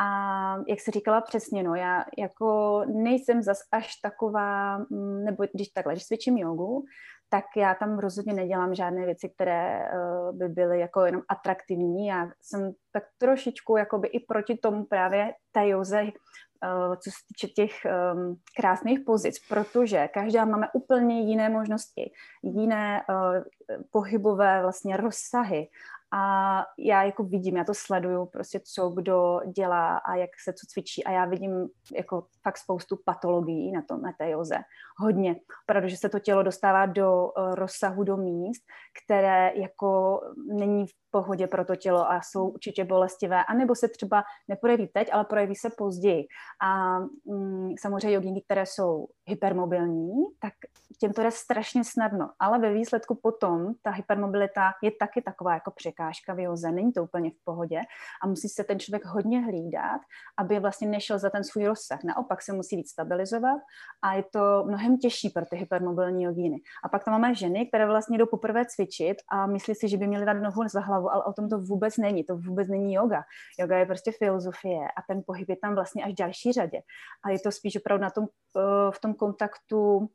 a 0.00 0.56
jak 0.68 0.80
se 0.80 0.90
říkala 0.90 1.20
přesně, 1.20 1.62
no, 1.62 1.74
já 1.74 2.04
jako 2.18 2.82
nejsem 2.86 3.42
zas 3.42 3.58
až 3.72 3.96
taková, 4.02 4.78
mm, 4.78 5.24
nebo 5.24 5.44
když 5.54 5.68
takhle, 5.68 5.92
když 5.92 6.06
cvičím 6.06 6.38
jogu, 6.38 6.84
tak 7.28 7.44
já 7.56 7.74
tam 7.74 7.98
rozhodně 7.98 8.32
nedělám 8.32 8.74
žádné 8.74 9.06
věci, 9.06 9.28
které 9.28 9.80
uh, 9.80 10.36
by 10.38 10.48
byly 10.48 10.80
jako 10.80 11.04
jenom 11.04 11.22
atraktivní. 11.28 12.06
Já 12.06 12.28
jsem 12.40 12.72
tak 12.92 13.02
trošičku 13.18 13.76
jakoby 13.76 14.08
i 14.08 14.20
proti 14.20 14.56
tomu 14.56 14.84
právě 14.84 15.34
té 15.52 15.68
joze 15.68 16.02
Eh, 16.02 16.49
co 16.96 17.10
se 17.10 17.16
týče 17.28 17.46
těch 17.46 17.72
um, 17.84 18.36
krásných 18.56 19.00
pozic, 19.00 19.48
protože 19.48 20.08
každá 20.08 20.44
máme 20.44 20.66
úplně 20.72 21.20
jiné 21.20 21.48
možnosti, 21.48 22.12
jiné 22.42 23.02
uh, 23.08 23.42
pohybové 23.90 24.62
vlastně 24.62 24.96
rozsahy 24.96 25.68
a 26.12 26.64
já 26.78 27.02
jako 27.02 27.24
vidím, 27.24 27.56
já 27.56 27.64
to 27.64 27.74
sleduju, 27.74 28.26
prostě 28.26 28.60
co 28.74 28.88
kdo 28.88 29.40
dělá 29.56 29.96
a 29.96 30.14
jak 30.14 30.30
se 30.44 30.52
co 30.52 30.66
cvičí. 30.66 31.04
A 31.04 31.10
já 31.10 31.24
vidím 31.24 31.68
jako 31.96 32.26
fakt 32.42 32.58
spoustu 32.58 32.98
patologií 33.04 33.72
na, 33.72 33.82
tom, 33.82 34.02
na 34.02 34.12
té 34.18 34.30
joze. 34.30 34.58
Hodně, 34.98 35.36
protože 35.66 35.96
se 35.96 36.08
to 36.08 36.18
tělo 36.18 36.42
dostává 36.42 36.86
do 36.86 37.24
uh, 37.24 37.54
rozsahu, 37.54 38.04
do 38.04 38.16
míst, 38.16 38.62
které 39.04 39.52
jako 39.54 40.20
není 40.52 40.86
v 40.86 40.92
pohodě 41.10 41.46
pro 41.46 41.64
to 41.64 41.76
tělo 41.76 42.10
a 42.10 42.20
jsou 42.22 42.48
určitě 42.48 42.84
bolestivé, 42.84 43.44
anebo 43.44 43.74
se 43.74 43.88
třeba 43.88 44.24
neprojeví 44.48 44.88
teď, 44.88 45.08
ale 45.12 45.24
projeví 45.24 45.56
se 45.56 45.70
později. 45.78 46.26
A 46.62 46.98
mm, 47.24 47.74
samozřejmě 47.80 48.12
joginky, 48.12 48.42
které 48.44 48.66
jsou 48.66 49.06
hypermobilní, 49.26 50.12
tak 50.38 50.52
těm 50.98 51.12
to 51.12 51.22
jde 51.22 51.30
strašně 51.30 51.84
snadno, 51.84 52.30
ale 52.38 52.58
ve 52.58 52.72
výsledku 52.72 53.14
potom 53.22 53.74
ta 53.82 53.90
hypermobilita 53.90 54.72
je 54.82 54.90
taky 55.00 55.22
taková 55.22 55.54
jako 55.54 55.70
překážka 55.70 55.99
v 56.34 56.38
joze, 56.38 56.72
není 56.72 56.92
to 56.92 57.02
úplně 57.02 57.30
v 57.30 57.44
pohodě 57.44 57.80
a 58.22 58.26
musí 58.26 58.48
se 58.48 58.64
ten 58.64 58.78
člověk 58.78 59.04
hodně 59.04 59.40
hlídat, 59.40 60.00
aby 60.38 60.60
vlastně 60.60 60.88
nešel 60.88 61.18
za 61.18 61.30
ten 61.30 61.44
svůj 61.44 61.66
rozsah. 61.66 62.04
Naopak 62.04 62.42
se 62.42 62.52
musí 62.52 62.76
víc 62.76 62.90
stabilizovat 62.90 63.60
a 64.02 64.14
je 64.14 64.24
to 64.32 64.64
mnohem 64.66 64.98
těžší 64.98 65.30
pro 65.30 65.46
ty 65.46 65.56
hypermobilní 65.56 66.22
jogíny. 66.22 66.56
A 66.84 66.88
pak 66.88 67.04
tam 67.04 67.12
máme 67.12 67.34
ženy, 67.34 67.66
které 67.66 67.86
vlastně 67.86 68.18
jdou 68.18 68.26
poprvé 68.26 68.64
cvičit 68.64 69.16
a 69.32 69.46
myslí 69.46 69.74
si, 69.74 69.88
že 69.88 69.96
by 69.96 70.06
měly 70.06 70.26
dát 70.26 70.32
nohu 70.32 70.68
za 70.68 70.80
hlavu, 70.80 71.10
ale 71.10 71.24
o 71.24 71.32
tom 71.32 71.48
to 71.48 71.58
vůbec 71.58 71.96
není. 71.96 72.24
To 72.24 72.36
vůbec 72.36 72.68
není 72.68 72.94
yoga. 72.94 73.22
Yoga 73.58 73.78
je 73.78 73.86
prostě 73.86 74.12
filozofie 74.12 74.88
a 74.88 75.02
ten 75.08 75.22
pohyb 75.26 75.48
je 75.48 75.56
tam 75.56 75.74
vlastně 75.74 76.04
až 76.04 76.12
v 76.12 76.16
další 76.16 76.52
řadě. 76.52 76.80
A 77.24 77.30
je 77.30 77.38
to 77.38 77.52
spíš 77.52 77.76
opravdu 77.76 78.02
na 78.02 78.10
tom, 78.10 78.24
eh, 78.56 78.90
v 78.90 79.00
tom 79.00 79.14
kontaktu 79.14 80.08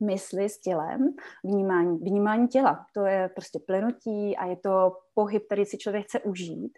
mysli 0.00 0.48
s 0.48 0.60
tělem, 0.60 1.14
vnímání, 1.44 1.98
vnímání 1.98 2.48
těla. 2.48 2.86
To 2.94 3.06
je 3.06 3.28
prostě 3.28 3.58
plynutí 3.66 4.36
a 4.36 4.46
je 4.46 4.56
to 4.56 4.92
pohyb, 5.14 5.42
který 5.46 5.64
si 5.64 5.78
člověk 5.78 6.04
chce 6.04 6.20
užít. 6.20 6.72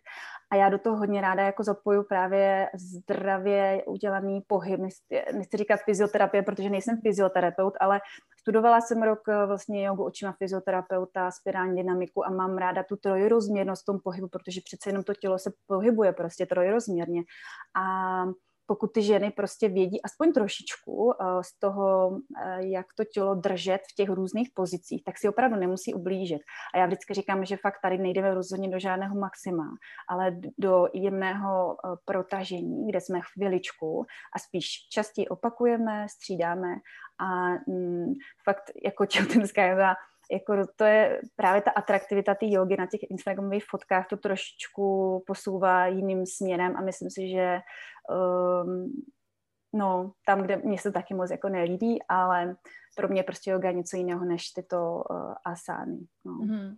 A 0.53 0.57
já 0.57 0.69
do 0.69 0.79
toho 0.79 0.97
hodně 0.97 1.21
ráda 1.21 1.43
jako 1.43 1.65
zapoju 1.65 2.03
právě 2.03 2.69
zdravě 2.75 3.83
udělaný 3.87 4.41
pohyb. 4.47 4.81
Nechci 5.33 5.57
říkat 5.57 5.81
fyzioterapie, 5.85 6.43
protože 6.43 6.71
nejsem 6.71 7.01
fyzioterapeut, 7.03 7.75
ale 7.81 8.01
studovala 8.41 8.81
jsem 8.81 9.03
rok 9.03 9.29
eh, 9.29 9.47
vlastně 9.47 9.87
jogu 9.87 10.05
očima 10.05 10.33
fyzioterapeuta, 10.39 11.31
spirální 11.31 11.77
dynamiku 11.77 12.27
a 12.27 12.31
mám 12.31 12.59
ráda 12.59 12.83
tu 12.83 12.97
trojrozměrnost 12.97 13.83
v 13.83 13.87
tom 13.87 13.99
pohybu, 14.05 14.29
protože 14.29 14.61
přece 14.65 14.89
jenom 14.91 15.05
to 15.05 15.15
tělo 15.15 15.39
se 15.39 15.51
pohybuje 15.67 16.13
prostě 16.13 16.47
trojrozměrně. 16.47 17.23
A 17.77 18.25
pokud 18.71 18.93
ty 18.93 19.03
ženy 19.03 19.31
prostě 19.31 19.69
vědí 19.69 20.03
aspoň 20.03 20.33
trošičku 20.33 20.93
uh, 20.93 21.13
z 21.43 21.59
toho, 21.59 22.09
uh, 22.09 22.19
jak 22.59 22.87
to 22.97 23.05
tělo 23.05 23.35
držet 23.35 23.81
v 23.91 23.95
těch 23.95 24.09
různých 24.09 24.51
pozicích, 24.55 25.05
tak 25.05 25.19
si 25.19 25.29
opravdu 25.29 25.57
nemusí 25.57 25.95
ublížit. 25.95 26.43
A 26.75 26.79
já 26.79 26.87
vždycky 26.87 27.15
říkám, 27.15 27.45
že 27.45 27.57
fakt 27.57 27.79
tady 27.83 27.99
nejdeme 27.99 28.35
rozhodně 28.35 28.69
do 28.69 28.79
žádného 28.79 29.15
maxima, 29.15 29.65
ale 30.09 30.37
do 30.59 30.87
jemného 30.95 31.67
uh, 31.67 31.97
protažení, 32.05 32.89
kde 32.89 33.01
jsme 33.01 33.21
chviličku 33.33 34.07
a 34.37 34.39
spíš 34.39 34.67
častěji 34.93 35.29
opakujeme, 35.29 36.07
střídáme 36.09 36.75
a 37.19 37.49
mm, 37.67 38.15
fakt 38.45 38.71
jako 38.85 39.07
těhotenská 39.13 39.67
yoga 39.67 39.95
jako 40.33 40.67
to 40.77 40.85
je 40.85 41.21
právě 41.37 41.63
ta 41.63 41.71
atraktivita 41.71 42.35
té 42.35 42.47
jogy 42.49 42.77
na 42.79 42.87
těch 42.87 43.01
Instagramových 43.11 43.65
fotkách 43.65 44.07
to 44.09 44.17
trošičku 44.17 45.23
posouvá 45.27 45.87
jiným 45.87 46.27
směrem 46.27 46.77
a 46.77 46.81
myslím 46.81 47.11
si, 47.11 47.29
že 47.29 47.59
um, 48.11 48.93
no, 49.73 50.13
tam, 50.27 50.43
kde 50.43 50.57
mě 50.57 50.79
se 50.79 50.93
taky 50.93 51.15
moc 51.15 51.31
jako 51.31 51.49
nelíbí, 51.49 52.03
ale 52.09 52.57
pro 52.97 53.09
mě 53.09 53.23
prostě 53.23 53.51
yoga 53.51 53.69
je 53.69 53.75
něco 53.75 53.97
jiného 53.97 54.25
než 54.25 54.51
tyto 54.51 55.05
uh, 55.11 55.35
asány. 55.45 55.99
No. 56.25 56.33
Mm-hmm. 56.33 56.77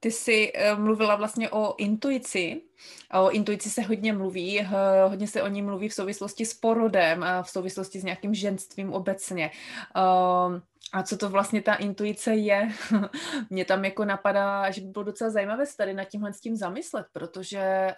Ty 0.00 0.10
jsi 0.10 0.52
uh, 0.52 0.80
mluvila 0.80 1.16
vlastně 1.16 1.50
o 1.50 1.76
intuici. 1.78 2.62
O 3.12 3.30
intuici 3.30 3.70
se 3.70 3.82
hodně 3.82 4.12
mluví, 4.12 4.60
uh, 4.60 4.68
hodně 5.08 5.28
se 5.28 5.42
o 5.42 5.48
ní 5.48 5.62
mluví 5.62 5.88
v 5.88 5.94
souvislosti 5.94 6.44
s 6.44 6.54
porodem 6.54 7.22
a 7.22 7.42
v 7.42 7.50
souvislosti 7.50 8.00
s 8.00 8.04
nějakým 8.04 8.34
ženstvím 8.34 8.92
obecně. 8.92 9.50
Uh, 9.96 10.60
a 10.92 11.02
co 11.02 11.16
to 11.16 11.30
vlastně 11.30 11.62
ta 11.62 11.74
intuice 11.74 12.34
je? 12.34 12.68
Mně 13.50 13.64
tam 13.64 13.84
jako 13.84 14.04
napadá, 14.04 14.70
že 14.70 14.80
by 14.80 14.86
bylo 14.86 15.04
docela 15.04 15.30
zajímavé 15.30 15.66
se 15.66 15.76
tady 15.76 15.94
nad 15.94 16.04
tímhle 16.04 16.32
s 16.32 16.40
tím 16.40 16.56
zamyslet, 16.56 17.06
protože 17.12 17.94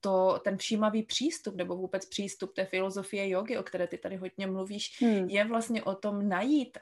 to, 0.00 0.40
ten 0.44 0.56
všímavý 0.56 1.02
přístup 1.02 1.56
nebo 1.56 1.76
vůbec 1.76 2.06
přístup 2.06 2.54
té 2.54 2.64
filozofie 2.64 3.28
jogy, 3.28 3.58
o 3.58 3.62
které 3.62 3.86
ty 3.86 3.98
tady 3.98 4.16
hodně 4.16 4.46
mluvíš, 4.46 5.00
hmm. 5.00 5.28
je 5.28 5.44
vlastně 5.44 5.82
o 5.82 5.94
tom 5.94 6.28
najít, 6.28 6.78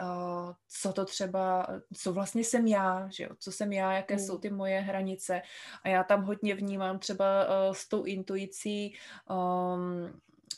co 0.68 0.92
to 0.92 1.04
třeba, 1.04 1.66
co 1.96 2.12
vlastně 2.12 2.44
jsem 2.44 2.66
já, 2.66 3.08
že 3.12 3.24
jo? 3.24 3.30
co 3.38 3.52
jsem 3.52 3.72
já, 3.72 3.92
jaké 3.92 4.14
hmm. 4.14 4.24
jsou 4.24 4.38
ty 4.38 4.50
moje 4.50 4.80
hranice. 4.80 5.42
A 5.82 5.88
já 5.88 6.04
tam 6.04 6.24
hodně 6.24 6.54
vnímám 6.54 6.98
třeba 6.98 7.23
o, 7.70 7.74
s 7.74 7.88
tou 7.88 8.04
intuicí 8.04 8.94
o, 9.28 9.76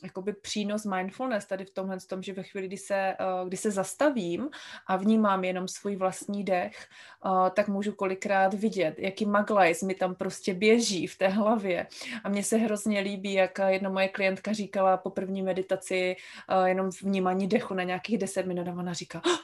jakoby 0.03 0.33
přínos 0.33 0.85
mindfulness 0.85 1.47
tady 1.47 1.65
v 1.65 1.71
tomhle 1.71 2.01
tom, 2.01 2.23
že 2.23 2.33
ve 2.33 2.43
chvíli, 2.43 2.67
kdy 2.67 2.77
se, 2.77 2.95
eh, 2.95 3.17
kdy 3.47 3.57
se 3.57 3.71
zastavím 3.71 4.49
a 4.87 4.97
vnímám 4.97 5.45
jenom 5.45 5.69
svůj 5.69 5.97
vlastní 5.97 6.45
dech, 6.45 6.89
eh, 7.27 7.51
tak 7.51 7.69
můžu 7.69 7.93
kolikrát 7.93 8.55
vidět, 8.55 8.99
jaký 8.99 9.27
maglajs 9.27 9.83
mi 9.83 9.95
tam 9.95 10.15
prostě 10.15 10.55
běží 10.55 11.07
v 11.07 11.19
té 11.19 11.29
hlavě. 11.29 11.87
A 12.25 12.29
mně 12.29 12.45
se 12.45 12.57
hrozně 12.57 13.01
líbí, 13.01 13.33
jak 13.33 13.59
jedna 13.67 13.91
moje 13.91 14.09
klientka 14.09 14.53
říkala 14.53 14.97
po 14.97 15.11
první 15.11 15.43
meditaci 15.43 16.17
jenom 16.65 16.91
vnímání 17.03 17.47
dechu 17.47 17.75
na 17.75 17.83
nějakých 17.83 18.19
10 18.19 18.47
minut 18.47 18.69
a 18.69 18.73
ona 18.73 18.93
říká, 18.93 19.23
oh, 19.27 19.37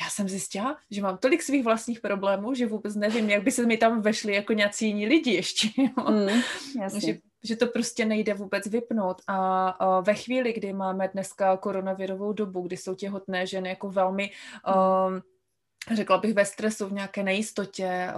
já 0.00 0.10
jsem 0.10 0.28
zjistila, 0.28 0.76
že 0.90 1.02
mám 1.02 1.18
tolik 1.18 1.42
svých 1.42 1.64
vlastních 1.64 2.00
problémů, 2.00 2.54
že 2.54 2.66
vůbec 2.66 2.96
nevím, 2.96 3.30
jak 3.30 3.42
by 3.42 3.50
se 3.50 3.66
mi 3.66 3.76
tam 3.76 4.02
vešli 4.02 4.34
jako 4.34 4.52
nějací 4.52 4.86
jiní 4.86 5.06
lidi 5.06 5.30
ještě. 5.30 5.68
Mm, 6.08 6.42
že 7.00 7.18
že 7.44 7.56
to 7.56 7.66
prostě 7.66 8.04
nejde 8.04 8.34
vůbec 8.34 8.66
vypnout. 8.66 9.22
A, 9.26 9.68
a 9.68 10.00
ve 10.00 10.14
chvíli, 10.14 10.52
kdy 10.52 10.72
máme 10.72 11.08
dneska 11.08 11.56
koronavirovou 11.56 12.32
dobu, 12.32 12.60
kdy 12.62 12.76
jsou 12.76 12.94
těhotné 12.94 13.46
ženy 13.46 13.68
jako 13.68 13.90
velmi 13.90 14.30
um, 14.66 15.22
řekla 15.94 16.18
bych 16.18 16.34
ve 16.34 16.44
stresu, 16.44 16.86
v 16.86 16.92
nějaké 16.92 17.22
nejistotě, 17.22 18.08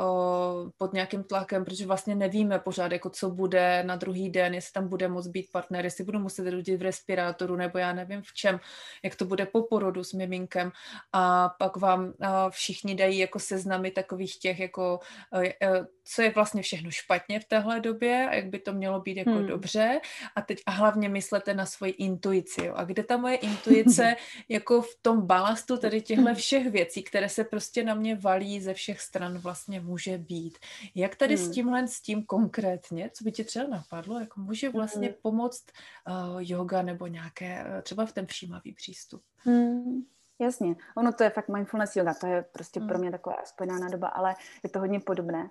pod 0.78 0.92
nějakým 0.92 1.24
tlakem, 1.24 1.64
protože 1.64 1.86
vlastně 1.86 2.14
nevíme 2.14 2.58
pořád, 2.58 2.92
jako 2.92 3.10
co 3.10 3.30
bude 3.30 3.82
na 3.86 3.96
druhý 3.96 4.30
den, 4.30 4.54
jestli 4.54 4.72
tam 4.72 4.88
bude 4.88 5.08
moct 5.08 5.26
být 5.26 5.52
partner, 5.52 5.84
jestli 5.84 6.04
budu 6.04 6.18
muset 6.18 6.50
rodit 6.50 6.76
v 6.76 6.82
respirátoru, 6.82 7.56
nebo 7.56 7.78
já 7.78 7.92
nevím 7.92 8.22
v 8.22 8.32
čem, 8.32 8.60
jak 9.02 9.14
to 9.14 9.24
bude 9.24 9.46
po 9.46 9.62
porodu 9.62 10.04
s 10.04 10.12
miminkem. 10.12 10.72
A 11.12 11.48
pak 11.58 11.76
vám 11.76 12.12
všichni 12.50 12.94
dají 12.94 13.18
jako 13.18 13.38
seznamy 13.38 13.90
takových 13.90 14.38
těch, 14.38 14.60
jako 14.60 15.00
e, 15.32 15.48
e, 15.48 15.86
co 16.04 16.22
je 16.22 16.30
vlastně 16.30 16.62
všechno 16.62 16.90
špatně 16.90 17.40
v 17.40 17.44
téhle 17.44 17.80
době 17.80 18.28
a 18.30 18.34
jak 18.34 18.46
by 18.46 18.58
to 18.58 18.72
mělo 18.72 19.00
být 19.00 19.16
jako 19.16 19.30
hmm. 19.30 19.46
dobře. 19.46 20.00
A 20.36 20.42
teď 20.42 20.58
a 20.66 20.70
hlavně 20.70 21.08
myslete 21.08 21.54
na 21.54 21.66
svoji 21.66 21.92
intuici. 21.92 22.64
Jo. 22.66 22.74
A 22.76 22.84
kde 22.84 23.02
ta 23.02 23.16
moje 23.16 23.36
intuice 23.36 24.16
jako 24.48 24.82
v 24.82 24.96
tom 25.02 25.26
balastu 25.26 25.76
tady 25.76 26.00
těchto 26.02 26.34
všech 26.34 26.70
věcí, 26.70 27.02
které 27.02 27.28
se 27.28 27.44
prostě 27.50 27.84
na 27.84 27.94
mě 27.94 28.16
valí 28.16 28.60
ze 28.60 28.74
všech 28.74 29.00
stran 29.00 29.38
vlastně 29.38 29.80
může 29.80 30.18
být. 30.18 30.58
Jak 30.94 31.16
tady 31.16 31.36
hmm. 31.36 31.46
s 31.46 31.50
tímhle, 31.50 31.88
s 31.88 32.00
tím 32.00 32.24
konkrétně, 32.24 33.10
co 33.14 33.24
by 33.24 33.32
ti 33.32 33.44
třeba 33.44 33.66
napadlo, 33.66 34.20
jako 34.20 34.40
může 34.40 34.68
vlastně 34.68 35.06
hmm. 35.06 35.16
pomoct 35.22 35.64
uh, 36.08 36.38
yoga 36.38 36.82
nebo 36.82 37.06
nějaké, 37.06 37.64
uh, 37.64 37.80
třeba 37.82 38.06
v 38.06 38.12
ten 38.12 38.26
všímavý 38.26 38.72
přístup? 38.72 39.22
Hmm. 39.36 40.02
Jasně, 40.40 40.76
ono 40.96 41.12
to 41.12 41.24
je 41.24 41.30
fakt 41.30 41.48
mindfulness 41.48 41.96
yoga, 41.96 42.14
to 42.14 42.26
je 42.26 42.42
prostě 42.42 42.80
hmm. 42.80 42.88
pro 42.88 42.98
mě 42.98 43.10
taková 43.10 43.36
spojená 43.44 43.88
doba, 43.88 44.08
ale 44.08 44.34
je 44.62 44.70
to 44.70 44.78
hodně 44.78 45.00
podobné. 45.00 45.50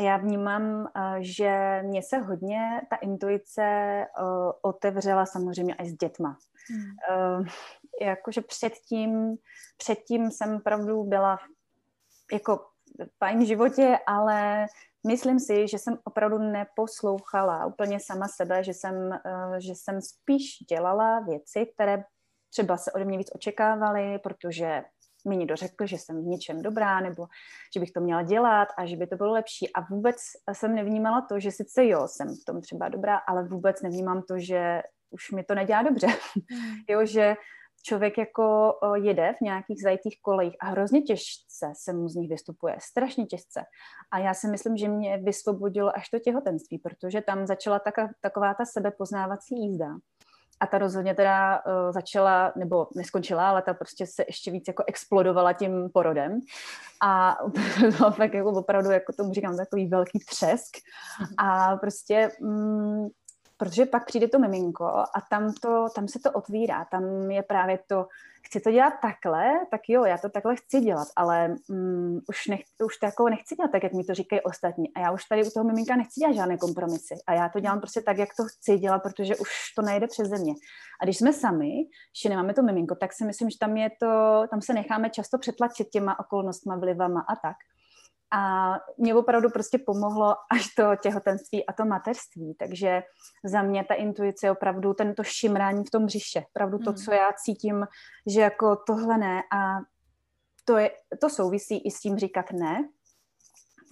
Já 0.00 0.16
vnímám, 0.16 0.88
eh, 0.96 1.16
že 1.20 1.82
mě 1.84 2.02
se 2.02 2.18
hodně 2.18 2.80
ta 2.90 2.96
intuice 2.96 4.06
otevřela 4.62 5.26
samozřejmě 5.26 5.74
i 5.74 5.90
s 5.90 5.94
dětma. 5.94 6.38
Hmm 6.70 7.46
jakože 8.00 8.40
předtím, 8.40 9.36
předtím 9.76 10.30
jsem 10.30 10.56
opravdu 10.56 11.04
byla 11.04 11.38
jako 12.32 12.66
fajn 13.18 13.38
v 13.38 13.46
životě, 13.46 13.98
ale 14.06 14.66
myslím 15.06 15.40
si, 15.40 15.68
že 15.68 15.78
jsem 15.78 15.98
opravdu 16.04 16.38
neposlouchala 16.38 17.66
úplně 17.66 18.00
sama 18.00 18.28
sebe, 18.28 18.64
že 18.64 18.74
jsem, 18.74 19.12
eh, 19.12 19.60
že 19.60 19.74
jsem 19.74 20.00
spíš 20.00 20.58
dělala 20.68 21.20
věci, 21.20 21.66
které 21.74 22.04
třeba 22.50 22.76
se 22.76 22.92
ode 22.92 23.04
mě 23.04 23.18
víc 23.18 23.30
očekávaly, 23.34 24.18
protože 24.18 24.84
mi 25.28 25.36
někdo 25.36 25.56
řekl, 25.56 25.86
že 25.86 25.98
jsem 25.98 26.24
v 26.24 26.26
něčem 26.26 26.62
dobrá, 26.62 27.00
nebo 27.00 27.26
že 27.74 27.80
bych 27.80 27.90
to 27.90 28.00
měla 28.00 28.22
dělat 28.22 28.68
a 28.78 28.86
že 28.86 28.96
by 28.96 29.06
to 29.06 29.16
bylo 29.16 29.32
lepší. 29.32 29.72
A 29.72 29.80
vůbec 29.80 30.16
jsem 30.52 30.74
nevnímala 30.74 31.20
to, 31.20 31.40
že 31.40 31.50
sice 31.50 31.86
jo, 31.86 32.08
jsem 32.08 32.28
v 32.28 32.44
tom 32.46 32.60
třeba 32.60 32.88
dobrá, 32.88 33.16
ale 33.16 33.48
vůbec 33.48 33.82
nevnímám 33.82 34.22
to, 34.22 34.38
že 34.38 34.82
už 35.10 35.30
mi 35.30 35.44
to 35.44 35.54
nedělá 35.54 35.82
dobře. 35.82 36.06
Hmm. 36.06 36.44
jo, 36.88 37.06
že 37.06 37.36
člověk 37.82 38.18
jako 38.18 38.74
jede 38.94 39.34
v 39.38 39.40
nějakých 39.40 39.82
zajitých 39.82 40.18
kolejích 40.22 40.56
a 40.60 40.66
hrozně 40.66 41.02
těžce 41.02 41.72
se 41.76 41.92
mu 41.92 42.08
z 42.08 42.14
nich 42.14 42.30
vystupuje, 42.30 42.76
strašně 42.80 43.26
těžce. 43.26 43.64
A 44.10 44.18
já 44.18 44.34
si 44.34 44.48
myslím, 44.48 44.76
že 44.76 44.88
mě 44.88 45.18
vysvobodilo 45.18 45.96
až 45.96 46.08
to 46.08 46.18
těhotenství, 46.18 46.78
protože 46.78 47.20
tam 47.20 47.46
začala 47.46 47.78
taka, 47.78 48.08
taková 48.20 48.54
ta 48.54 48.64
sebepoznávací 48.64 49.54
jízda. 49.56 49.86
A 50.60 50.66
ta 50.66 50.78
rozhodně 50.78 51.14
teda 51.14 51.62
uh, 51.66 51.92
začala, 51.92 52.52
nebo 52.56 52.86
neskončila, 52.96 53.48
ale 53.48 53.62
ta 53.62 53.74
prostě 53.74 54.06
se 54.06 54.24
ještě 54.26 54.50
víc 54.50 54.64
jako 54.68 54.84
explodovala 54.86 55.52
tím 55.52 55.90
porodem. 55.94 56.40
A 57.02 57.36
bylo 57.98 58.10
fakt 58.10 58.34
jako 58.34 58.50
opravdu, 58.50 58.90
jako 58.90 59.12
tomu 59.12 59.32
říkám, 59.32 59.56
takový 59.56 59.88
velký 59.88 60.18
třesk. 60.18 60.76
A 61.38 61.76
prostě 61.76 62.30
mm, 62.40 63.08
protože 63.58 63.86
pak 63.86 64.06
přijde 64.06 64.28
to 64.28 64.38
miminko 64.38 64.84
a 64.86 65.20
tam, 65.30 65.52
to, 65.52 65.86
tam 65.94 66.08
se 66.08 66.18
to 66.18 66.32
otvírá, 66.32 66.84
tam 66.84 67.30
je 67.30 67.42
právě 67.42 67.78
to, 67.86 68.06
chci 68.42 68.60
to 68.60 68.70
dělat 68.70 68.92
takhle, 69.02 69.52
tak 69.70 69.80
jo, 69.88 70.04
já 70.04 70.18
to 70.18 70.28
takhle 70.28 70.56
chci 70.56 70.80
dělat, 70.80 71.08
ale 71.16 71.56
um, 71.68 72.20
už, 72.28 72.46
nech, 72.46 72.60
už 72.84 72.96
to 72.96 73.06
jako 73.06 73.28
nechci 73.28 73.56
dělat 73.56 73.70
tak, 73.72 73.82
jak 73.82 73.92
mi 73.92 74.04
to 74.04 74.14
říkají 74.14 74.40
ostatní 74.42 74.94
a 74.94 75.00
já 75.00 75.12
už 75.12 75.24
tady 75.24 75.44
u 75.46 75.50
toho 75.50 75.64
miminka 75.64 75.96
nechci 75.96 76.20
dělat 76.20 76.34
žádné 76.34 76.56
kompromisy 76.56 77.14
a 77.26 77.32
já 77.32 77.48
to 77.48 77.60
dělám 77.60 77.80
prostě 77.80 78.00
tak, 78.00 78.18
jak 78.18 78.28
to 78.36 78.44
chci 78.44 78.78
dělat, 78.78 79.02
protože 79.02 79.36
už 79.36 79.48
to 79.76 79.82
nejde 79.82 80.06
přeze 80.06 80.38
mě. 80.38 80.52
A 81.00 81.04
když 81.04 81.18
jsme 81.18 81.32
sami, 81.32 81.72
že 82.22 82.28
nemáme 82.28 82.54
to 82.54 82.62
miminko, 82.62 82.94
tak 82.94 83.12
si 83.12 83.24
myslím, 83.24 83.50
že 83.50 83.58
tam 83.58 83.76
je 83.76 83.90
to, 84.00 84.42
tam 84.50 84.62
se 84.62 84.72
necháme 84.72 85.10
často 85.10 85.38
přetlačit 85.38 85.88
těma 85.88 86.20
okolnostma, 86.20 86.76
vlivama 86.76 87.20
a 87.20 87.36
tak. 87.36 87.56
A 88.32 88.74
mě 88.98 89.14
opravdu 89.14 89.50
prostě 89.50 89.78
pomohlo 89.78 90.34
až 90.52 90.74
to 90.74 90.96
těhotenství 91.02 91.66
a 91.66 91.72
to 91.72 91.84
mateřství. 91.84 92.54
Takže 92.58 93.02
za 93.44 93.62
mě 93.62 93.84
ta 93.84 93.94
intuice 93.94 94.46
je 94.46 94.50
opravdu 94.50 94.94
tento 94.94 95.24
šimrání 95.24 95.84
v 95.84 95.90
tom 95.90 96.06
břiše. 96.06 96.44
Opravdu 96.50 96.78
to, 96.78 96.90
hmm. 96.90 96.96
co 96.96 97.12
já 97.12 97.32
cítím, 97.44 97.86
že 98.26 98.40
jako 98.40 98.76
tohle 98.86 99.18
ne. 99.18 99.42
A 99.52 99.78
to, 100.64 100.76
je, 100.76 100.90
to 101.20 101.30
souvisí 101.30 101.86
i 101.86 101.90
s 101.90 102.00
tím 102.00 102.16
říkat 102.16 102.52
ne, 102.52 102.88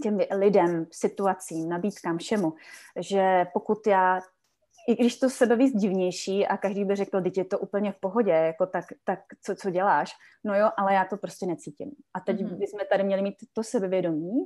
těm 0.03 0.19
lidem, 0.31 0.87
situacím, 0.93 1.69
nabídkám, 1.69 2.19
všemu. 2.19 2.55
Že 3.01 3.47
pokud 3.53 3.87
já 3.87 4.21
i 4.87 4.95
když 4.95 5.19
to 5.19 5.31
sebe 5.31 5.57
víc 5.57 5.75
divnější 5.75 6.47
a 6.47 6.57
každý 6.57 6.85
by 6.85 6.97
řekl, 6.97 7.23
teď 7.23 7.39
je 7.39 7.45
to 7.45 7.59
úplně 7.59 7.93
v 7.93 8.01
pohodě, 8.01 8.31
jako 8.31 8.67
tak, 8.67 8.85
tak 9.05 9.21
co, 9.43 9.55
co 9.55 9.71
děláš? 9.71 10.13
No 10.45 10.55
jo, 10.55 10.71
ale 10.77 10.95
já 10.95 11.05
to 11.05 11.17
prostě 11.17 11.47
necítím. 11.47 11.91
A 12.15 12.21
teď 12.21 12.41
mm-hmm. 12.41 12.59
bychom 12.59 12.81
tady 12.91 13.05
měli 13.05 13.23
mít 13.23 13.35
to 13.53 13.63
sebevědomí, 13.63 14.45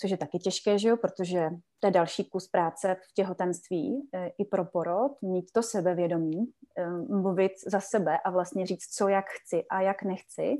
což 0.00 0.10
je 0.10 0.16
taky 0.16 0.38
těžké, 0.38 0.78
že 0.78 0.88
jo, 0.88 0.96
protože 0.96 1.50
to 1.80 1.86
je 1.86 1.90
další 1.90 2.24
kus 2.24 2.48
práce 2.48 2.94
v 2.94 3.14
těhotenství 3.14 4.08
e, 4.14 4.28
i 4.38 4.44
pro 4.44 4.64
porod, 4.64 5.12
mít 5.22 5.46
to 5.52 5.62
sebevědomí, 5.62 6.38
e, 6.78 6.90
mluvit 6.90 7.52
za 7.66 7.80
sebe 7.80 8.18
a 8.24 8.30
vlastně 8.30 8.66
říct, 8.66 8.86
co 8.86 9.08
jak 9.08 9.24
chci 9.28 9.64
a 9.70 9.80
jak 9.80 10.02
nechci 10.02 10.56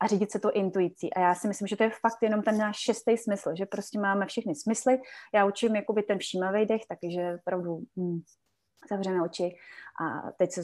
a 0.00 0.06
řídit 0.06 0.32
se 0.32 0.38
to 0.38 0.52
intuicí. 0.52 1.14
A 1.14 1.20
já 1.20 1.34
si 1.34 1.48
myslím, 1.48 1.68
že 1.68 1.76
to 1.76 1.82
je 1.82 1.90
fakt 1.90 2.22
jenom 2.22 2.42
ten 2.42 2.58
náš 2.58 2.76
šestý 2.78 3.16
smysl, 3.16 3.50
že 3.58 3.66
prostě 3.66 3.98
máme 3.98 4.26
všechny 4.26 4.54
smysly. 4.54 4.98
Já 5.34 5.46
učím 5.46 5.76
jakoby 5.76 6.02
ten 6.02 6.18
všímavý 6.18 6.66
dech, 6.66 6.82
takže 6.88 7.36
opravdu 7.40 7.78
hm, 7.96 8.20
zavřeme 8.90 9.22
oči 9.22 9.56
a 10.00 10.30
teď 10.30 10.52
se 10.52 10.62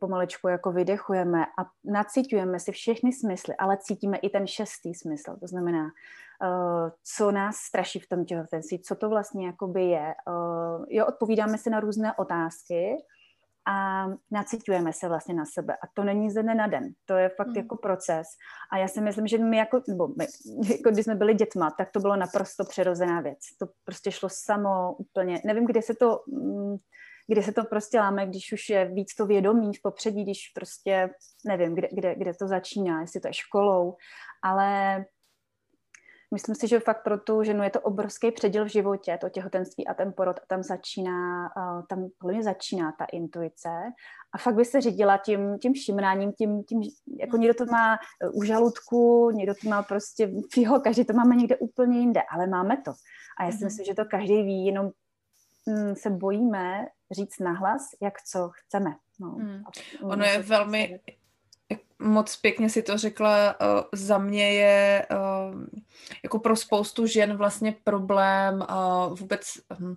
pomalečku 0.00 0.48
jako 0.48 0.72
vydechujeme 0.72 1.44
a 1.44 1.66
nacítujeme 1.84 2.60
si 2.60 2.72
všechny 2.72 3.12
smysly, 3.12 3.54
ale 3.56 3.76
cítíme 3.76 4.16
i 4.16 4.30
ten 4.30 4.46
šestý 4.46 4.94
smysl, 4.94 5.36
to 5.40 5.46
znamená, 5.46 5.84
uh, 5.84 6.90
co 7.04 7.30
nás 7.30 7.56
straší 7.56 7.98
v 7.98 8.08
tom 8.08 8.24
těhotenství, 8.24 8.78
co 8.78 8.94
to 8.94 9.08
vlastně 9.08 9.46
jakoby 9.46 9.84
je. 9.84 10.14
Uh, 10.28 10.84
jo, 10.88 11.06
odpovídáme 11.06 11.58
si 11.58 11.70
na 11.70 11.80
různé 11.80 12.12
otázky 12.14 12.96
a 13.68 14.06
nacítujeme 14.30 14.92
se 14.92 15.08
vlastně 15.08 15.34
na 15.34 15.44
sebe. 15.46 15.74
A 15.74 15.86
to 15.94 16.04
není 16.04 16.30
ze 16.30 16.42
dne 16.42 16.54
na 16.54 16.66
den, 16.66 16.92
to 17.04 17.16
je 17.16 17.28
fakt 17.28 17.46
hmm. 17.46 17.56
jako 17.56 17.76
proces. 17.76 18.26
A 18.72 18.78
já 18.78 18.88
si 18.88 19.00
myslím, 19.00 19.26
že 19.26 19.38
my 19.38 19.56
jako, 19.56 19.82
nebo 19.88 20.08
my, 20.08 20.26
jako 20.76 20.90
když 20.90 21.04
jsme 21.04 21.14
byli 21.14 21.34
dětma, 21.34 21.70
tak 21.70 21.90
to 21.90 22.00
bylo 22.00 22.16
naprosto 22.16 22.64
přirozená 22.64 23.20
věc. 23.20 23.38
To 23.58 23.66
prostě 23.84 24.10
šlo 24.12 24.28
samo 24.32 24.94
úplně, 24.94 25.40
nevím, 25.44 25.66
kde 25.66 25.82
se 25.82 25.94
to... 25.94 26.22
Mm, 26.28 26.76
kde 27.30 27.42
se 27.42 27.52
to 27.52 27.64
prostě 27.64 27.98
láme, 27.98 28.26
když 28.26 28.52
už 28.52 28.68
je 28.68 28.84
víc 28.84 29.14
to 29.14 29.26
vědomí 29.26 29.74
v 29.74 29.82
popředí, 29.82 30.22
když 30.22 30.48
prostě 30.54 31.10
nevím, 31.46 31.74
kde, 31.74 31.88
kde, 31.92 32.14
kde 32.14 32.32
to 32.34 32.48
začíná, 32.48 33.00
jestli 33.00 33.20
to 33.20 33.28
je 33.28 33.34
školou, 33.34 33.96
ale 34.42 35.04
myslím 36.34 36.54
si, 36.54 36.68
že 36.68 36.80
fakt 36.80 37.04
pro 37.04 37.18
tu 37.18 37.42
ženu 37.42 37.62
je 37.62 37.70
to 37.70 37.80
obrovský 37.80 38.30
předěl 38.30 38.64
v 38.64 38.72
životě, 38.72 39.18
to 39.20 39.28
těhotenství 39.28 39.86
a 39.86 39.94
ten 39.94 40.12
porod 40.16 40.38
a 40.38 40.42
tam 40.48 40.62
začíná, 40.62 41.48
tam 41.88 42.08
plně 42.18 42.42
začíná 42.42 42.92
ta 42.98 43.04
intuice 43.04 43.68
a 44.34 44.38
fakt 44.38 44.54
by 44.54 44.64
se 44.64 44.80
řídila 44.80 45.18
tím, 45.18 45.58
tím 45.58 45.72
všimnáním, 45.72 46.32
tím, 46.32 46.64
tím, 46.64 46.80
jako 47.20 47.36
někdo 47.36 47.54
to 47.54 47.64
má 47.64 47.98
u 48.32 48.42
žaludku, 48.42 49.30
někdo 49.30 49.54
to 49.62 49.68
má 49.68 49.82
prostě, 49.82 50.30
jo, 50.56 50.80
každý 50.84 51.04
to 51.04 51.12
máme 51.12 51.36
někde 51.36 51.56
úplně 51.56 51.98
jinde, 51.98 52.20
ale 52.32 52.46
máme 52.46 52.76
to. 52.84 52.90
A 53.40 53.44
já 53.44 53.50
si 53.50 53.56
mhm. 53.56 53.64
myslím, 53.64 53.84
že 53.84 53.94
to 53.94 54.04
každý 54.04 54.42
ví, 54.42 54.66
jenom 54.66 54.90
mm, 55.66 55.94
se 55.94 56.10
bojíme 56.10 56.86
říct 57.10 57.38
nahlas, 57.38 57.82
jak 58.02 58.22
co 58.22 58.50
chceme. 58.52 58.90
No. 59.20 59.30
Hmm. 59.30 59.62
Ono 60.02 60.24
je 60.24 60.42
velmi, 60.42 61.00
moc 61.98 62.36
pěkně 62.36 62.70
si 62.70 62.82
to 62.82 62.98
řekla, 62.98 63.60
uh, 63.60 63.82
za 63.92 64.18
mě 64.18 64.52
je 64.52 65.06
uh, 65.10 65.64
jako 66.22 66.38
pro 66.38 66.56
spoustu 66.56 67.06
žen 67.06 67.36
vlastně 67.36 67.74
problém 67.84 68.66
uh, 68.70 69.18
vůbec 69.18 69.42
um, 69.80 69.96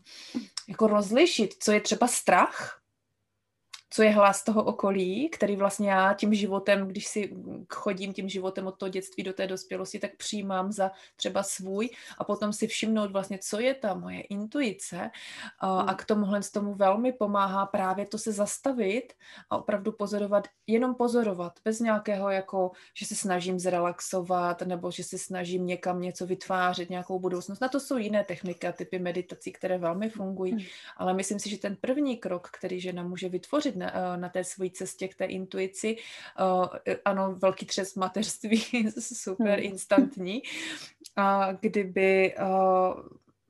jako 0.67 0.87
rozlišit, 0.87 1.53
co 1.59 1.71
je 1.71 1.81
třeba 1.81 2.07
strach 2.07 2.82
co 3.93 4.03
je 4.03 4.09
hlas 4.09 4.43
toho 4.43 4.63
okolí, 4.63 5.29
který 5.29 5.55
vlastně 5.55 5.91
já 5.91 6.13
tím 6.13 6.33
životem, 6.33 6.87
když 6.87 7.07
si 7.07 7.35
chodím 7.69 8.13
tím 8.13 8.29
životem 8.29 8.67
od 8.67 8.77
toho 8.77 8.89
dětství 8.89 9.23
do 9.23 9.33
té 9.33 9.47
dospělosti, 9.47 9.99
tak 9.99 10.15
přijímám 10.17 10.71
za 10.71 10.91
třeba 11.15 11.43
svůj 11.43 11.89
a 12.17 12.23
potom 12.23 12.53
si 12.53 12.67
všimnout 12.67 13.11
vlastně, 13.11 13.39
co 13.41 13.59
je 13.59 13.73
ta 13.73 13.93
moje 13.93 14.21
intuice 14.21 15.11
a, 15.59 15.79
a 15.79 15.85
hmm. 15.85 15.95
k 15.95 16.05
tomuhle 16.05 16.43
z 16.43 16.51
tomu 16.51 16.73
velmi 16.73 17.13
pomáhá 17.13 17.65
právě 17.65 18.05
to 18.05 18.17
se 18.17 18.31
zastavit 18.31 19.13
a 19.49 19.57
opravdu 19.57 19.91
pozorovat, 19.91 20.47
jenom 20.67 20.95
pozorovat, 20.95 21.59
bez 21.65 21.79
nějakého 21.79 22.29
jako, 22.29 22.71
že 22.97 23.05
se 23.05 23.15
snažím 23.15 23.59
zrelaxovat 23.59 24.61
nebo 24.61 24.91
že 24.91 25.03
se 25.03 25.17
snažím 25.17 25.65
někam 25.65 26.01
něco 26.01 26.25
vytvářet, 26.25 26.89
nějakou 26.89 27.19
budoucnost. 27.19 27.59
Na 27.59 27.69
to 27.69 27.79
jsou 27.79 27.97
jiné 27.97 28.23
techniky 28.23 28.67
a 28.67 28.71
typy 28.71 28.99
meditací, 28.99 29.51
které 29.51 29.77
velmi 29.77 30.09
fungují, 30.09 30.51
hmm. 30.51 30.61
ale 30.97 31.13
myslím 31.13 31.39
si, 31.39 31.49
že 31.49 31.57
ten 31.57 31.75
první 31.75 32.17
krok, 32.17 32.49
který 32.49 32.79
žena 32.79 33.03
může 33.03 33.29
vytvořit 33.29 33.82
na, 33.83 34.13
eh, 34.13 34.17
na 34.17 34.29
té 34.29 34.43
své 34.43 34.69
cestě 34.69 35.07
k 35.07 35.15
té 35.15 35.25
intuici. 35.25 35.97
Eh, 36.85 36.97
ano, 37.05 37.35
velký 37.35 37.65
třes 37.65 37.95
mateřství, 37.95 38.63
super 38.99 39.59
hmm. 39.59 39.71
instantní. 39.71 40.41
A 41.15 41.51
kdyby 41.51 42.33
eh, 42.37 42.43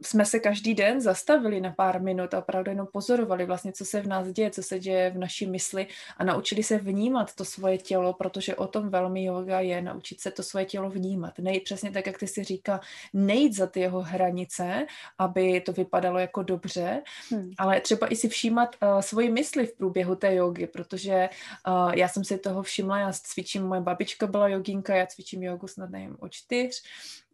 jsme 0.04 0.26
se 0.26 0.40
každý 0.40 0.74
den 0.74 1.02
zastavili 1.02 1.62
na 1.62 1.72
pár 1.72 2.02
minut 2.02 2.34
a 2.34 2.40
opravdu 2.40 2.72
jenom 2.72 2.88
pozorovali 2.94 3.46
vlastně, 3.46 3.72
co 3.72 3.86
se 3.86 4.02
v 4.02 4.08
nás 4.08 4.28
děje, 4.28 4.52
co 4.52 4.64
se 4.64 4.80
děje 4.80 5.10
v 5.10 5.18
naší 5.18 5.46
mysli 5.46 5.88
a 6.18 6.24
naučili 6.24 6.64
se 6.64 6.78
vnímat 6.78 7.36
to 7.36 7.46
svoje 7.46 7.78
tělo, 7.78 8.14
protože 8.14 8.56
o 8.56 8.68
tom 8.68 8.90
velmi 8.90 9.24
yoga 9.24 9.60
je, 9.60 9.82
naučit 9.82 10.22
se 10.22 10.32
to 10.32 10.44
svoje 10.44 10.66
tělo 10.66 10.90
vnímat. 10.90 11.40
Nejít 11.40 11.64
přesně 11.64 11.92
tak, 11.92 12.08
jak 12.08 12.18
ty 12.18 12.28
si 12.28 12.44
říká, 12.44 12.80
nejít 13.14 13.56
za 13.56 13.68
ty 13.68 13.80
jeho 13.80 14.02
hranice, 14.02 14.86
aby 15.18 15.62
to 15.62 15.74
vypadalo 15.74 16.20
jako 16.20 16.44
dobře, 16.44 17.02
hmm. 17.32 17.52
ale 17.58 17.82
třeba 17.82 18.08
i 18.08 18.16
si 18.16 18.30
všímat 18.30 18.76
uh, 18.82 19.00
svoji 19.00 19.32
mysli 19.32 19.66
v 19.66 19.78
průběhu 19.78 20.16
té 20.16 20.36
jogy, 20.36 20.68
protože 20.68 21.30
uh, 21.68 21.94
já 21.94 22.08
jsem 22.08 22.24
si 22.24 22.38
toho 22.38 22.64
všimla, 22.64 23.00
já 23.00 23.12
cvičím, 23.14 23.64
moje 23.64 23.82
babička 23.82 24.28
byla 24.28 24.48
joginka, 24.48 24.96
já 24.96 25.06
cvičím 25.06 25.44
jogu 25.44 25.68
snad 25.68 25.90
nevím, 25.90 26.18
o 26.20 26.30
čtyř 26.30 26.84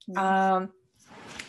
hmm. 0.07 0.17
a 0.17 0.78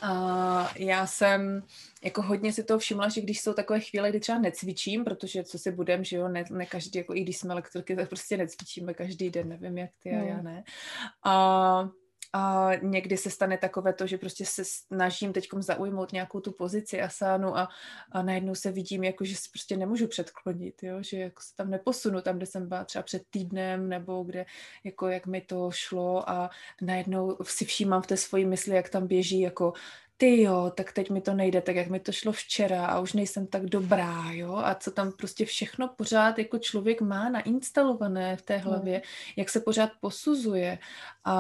Uh, 0.03 0.67
já 0.77 1.07
jsem 1.07 1.63
jako 2.05 2.23
hodně 2.23 2.53
si 2.53 2.65
toho 2.65 2.79
všimla, 2.79 3.09
že 3.09 3.21
když 3.21 3.41
jsou 3.41 3.53
takové 3.53 3.81
chvíle, 3.81 4.11
kdy 4.11 4.21
třeba 4.21 4.39
necvičím, 4.39 5.05
protože 5.05 5.45
co 5.45 5.59
si 5.59 5.73
budem, 5.73 6.05
že 6.05 6.17
jo, 6.17 6.29
ne, 6.29 6.45
ne 6.51 6.67
každý, 6.67 6.99
jako 6.99 7.15
i 7.15 7.21
když 7.21 7.37
jsme 7.37 7.55
lektorky, 7.55 7.97
tak 7.97 8.09
prostě 8.09 8.37
necvičíme 8.37 8.95
každý 8.95 9.31
den, 9.31 9.49
nevím 9.49 9.79
jak 9.79 9.91
ty 10.03 10.11
a 10.11 10.25
já 10.25 10.35
hmm. 10.35 10.45
ne. 10.45 10.65
Uh, 11.27 11.89
a 12.33 12.71
někdy 12.83 13.17
se 13.17 13.31
stane 13.31 13.59
takové 13.59 13.93
to, 13.93 14.07
že 14.07 14.19
prostě 14.19 14.47
se 14.47 14.63
snažím 14.65 15.33
teď 15.33 15.49
zaujmout 15.59 16.13
nějakou 16.13 16.41
tu 16.41 16.53
pozici 16.53 17.03
asánu 17.03 17.59
a, 17.59 17.69
a 18.13 18.23
najednou 18.23 18.55
se 18.55 18.73
vidím, 18.73 19.05
jako 19.05 19.25
že 19.25 19.37
se 19.37 19.49
prostě 19.53 19.77
nemůžu 19.77 20.07
předklonit, 20.07 20.83
jo? 20.83 21.03
že 21.03 21.19
jako 21.19 21.43
se 21.43 21.57
tam 21.57 21.71
neposunu 21.71 22.21
tam, 22.21 22.37
kde 22.37 22.47
jsem 22.47 22.69
byla 22.69 22.85
třeba 22.85 23.03
před 23.03 23.23
týdnem, 23.31 23.89
nebo 23.89 24.23
kde, 24.23 24.47
jako 24.85 25.09
jak 25.09 25.27
mi 25.27 25.41
to 25.41 25.71
šlo 25.71 26.31
a 26.31 26.51
najednou 26.83 27.37
si 27.43 27.65
všímám 27.65 28.03
v 28.03 28.07
té 28.07 28.17
svoji 28.17 28.45
mysli, 28.45 28.75
jak 28.75 28.89
tam 28.89 29.07
běží 29.07 29.41
jako 29.41 29.73
ty 30.21 30.43
jo, 30.43 30.73
tak 30.75 30.93
teď 30.93 31.11
mi 31.11 31.21
to 31.21 31.35
nejde 31.35 31.61
tak, 31.61 31.77
jak 31.77 31.89
mi 31.89 32.01
to 32.01 32.13
šlo 32.13 32.33
včera 32.33 32.87
a 32.87 33.01
už 33.01 33.13
nejsem 33.13 33.47
tak 33.47 33.67
dobrá, 33.67 34.25
jo, 34.31 34.57
a 34.57 34.75
co 34.75 34.91
tam 34.91 35.13
prostě 35.13 35.45
všechno 35.45 35.89
pořád 35.89 36.39
jako 36.39 36.59
člověk 36.59 37.01
má 37.01 37.29
nainstalované 37.29 38.37
v 38.37 38.43
té 38.43 38.59
no. 38.59 38.71
hlavě, 38.71 38.97
mm. 38.97 39.03
jak 39.37 39.49
se 39.49 39.61
pořád 39.61 39.91
posuzuje 40.01 40.79
a 41.25 41.35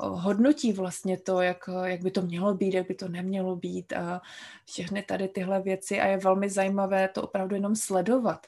hodnotí 0.00 0.72
vlastně 0.72 1.18
to, 1.18 1.40
jak, 1.40 1.68
jak 1.84 2.02
by 2.02 2.10
to 2.10 2.22
mělo 2.22 2.54
být, 2.54 2.74
jak 2.74 2.88
by 2.88 2.94
to 2.94 3.08
nemělo 3.08 3.56
být 3.56 3.92
a 3.92 4.20
všechny 4.66 5.02
tady 5.02 5.28
tyhle 5.28 5.62
věci 5.62 6.00
a 6.00 6.06
je 6.06 6.16
velmi 6.16 6.50
zajímavé 6.50 7.08
to 7.08 7.22
opravdu 7.22 7.54
jenom 7.54 7.76
sledovat 7.76 8.46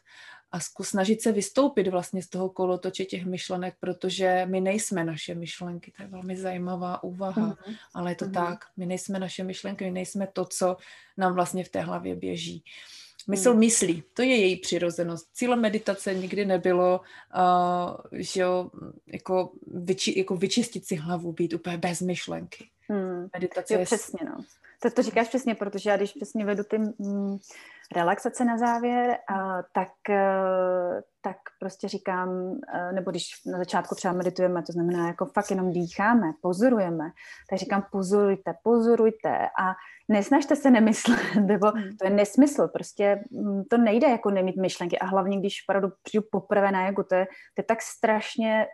a 0.55 0.61
zkus 0.61 0.89
snažit 0.89 1.23
se 1.23 1.33
vystoupit 1.33 1.89
vlastně 1.89 2.23
z 2.23 2.29
toho 2.29 2.49
kolotoče 2.49 3.05
těch 3.05 3.27
myšlenek, 3.27 3.75
protože 3.81 4.47
my 4.51 4.61
nejsme 4.61 5.05
naše 5.05 5.35
myšlenky. 5.35 5.93
To 5.97 6.03
je 6.03 6.09
velmi 6.09 6.37
zajímavá 6.37 7.03
úvaha, 7.03 7.49
mm-hmm. 7.51 7.77
ale 7.95 8.11
je 8.11 8.15
to 8.15 8.25
mm-hmm. 8.25 8.33
tak. 8.33 8.65
My 8.77 8.87
nejsme 8.87 9.19
naše 9.19 9.45
myšlenky, 9.45 9.85
my 9.85 9.91
nejsme 9.91 10.27
to, 10.33 10.45
co 10.45 10.77
nám 11.17 11.35
vlastně 11.35 11.65
v 11.65 11.69
té 11.69 11.81
hlavě 11.81 12.17
běží. 12.17 12.65
Mysl 13.29 13.53
mm. 13.53 13.59
myslí, 13.59 14.03
to 14.15 14.23
je 14.23 14.37
její 14.37 14.57
přirozenost. 14.57 15.29
Cílem 15.33 15.61
meditace 15.61 16.15
nikdy 16.15 16.45
nebylo, 16.45 17.01
uh, 17.01 17.97
že 18.13 18.41
jo, 18.41 18.71
jako, 19.07 19.53
vyči, 19.67 20.19
jako 20.19 20.37
vyčistit 20.37 20.87
si 20.87 20.97
hlavu, 20.97 21.33
být 21.33 21.53
úplně 21.53 21.79
bez 21.79 22.01
myšlenky. 22.01 22.69
Mm. 22.89 23.29
Meditace 23.35 23.75
jo, 23.75 23.81
je... 23.81 23.87
přesně, 23.87 24.19
no. 24.27 24.45
To, 24.85 24.91
to 24.91 25.03
říkáš 25.03 25.29
přesně, 25.29 25.55
protože 25.55 25.91
já 25.91 25.97
když 25.97 26.13
přesně 26.13 26.45
vedu 26.45 26.65
ty 26.65 26.79
mm, 26.79 27.37
relaxace 27.97 28.45
na 28.45 28.59
závěr, 28.59 29.19
a 29.29 29.63
tak, 29.73 29.89
eh, 30.11 31.03
tak 31.23 31.37
prostě 31.61 31.89
říkám, 31.89 32.59
eh, 32.75 32.93
nebo 32.93 33.11
když 33.11 33.25
na 33.47 33.59
začátku 33.59 33.95
třeba 33.95 34.15
meditujeme, 34.15 34.63
to 34.63 34.73
znamená 34.73 35.07
jako 35.07 35.27
fakt 35.27 35.51
jenom 35.51 35.73
dýcháme, 35.73 36.33
pozorujeme, 36.43 37.05
tak 37.51 37.59
říkám 37.59 37.87
pozorujte, 37.93 38.55
pozorujte 38.63 39.49
a 39.61 39.73
nesnažte 40.09 40.57
se 40.57 40.71
nemyslet, 40.71 41.21
nebo 41.47 41.67
hmm. 41.67 41.97
to 42.01 42.07
je 42.07 42.11
nesmysl, 42.11 42.69
prostě 42.69 43.25
mm, 43.31 43.65
to 43.71 43.77
nejde 43.79 44.09
jako 44.09 44.31
nemít 44.31 44.57
myšlenky 44.57 44.99
a 44.99 45.07
hlavně, 45.07 45.39
když 45.39 45.65
opravdu 45.69 45.89
přijdu 46.03 46.27
poprvé 46.31 46.73
na 46.73 46.87
jogu, 46.87 47.03
to 47.03 47.15
je, 47.15 47.27
to 47.27 47.61
je 47.61 47.65
tak 47.65 47.83
strašně 47.83 48.67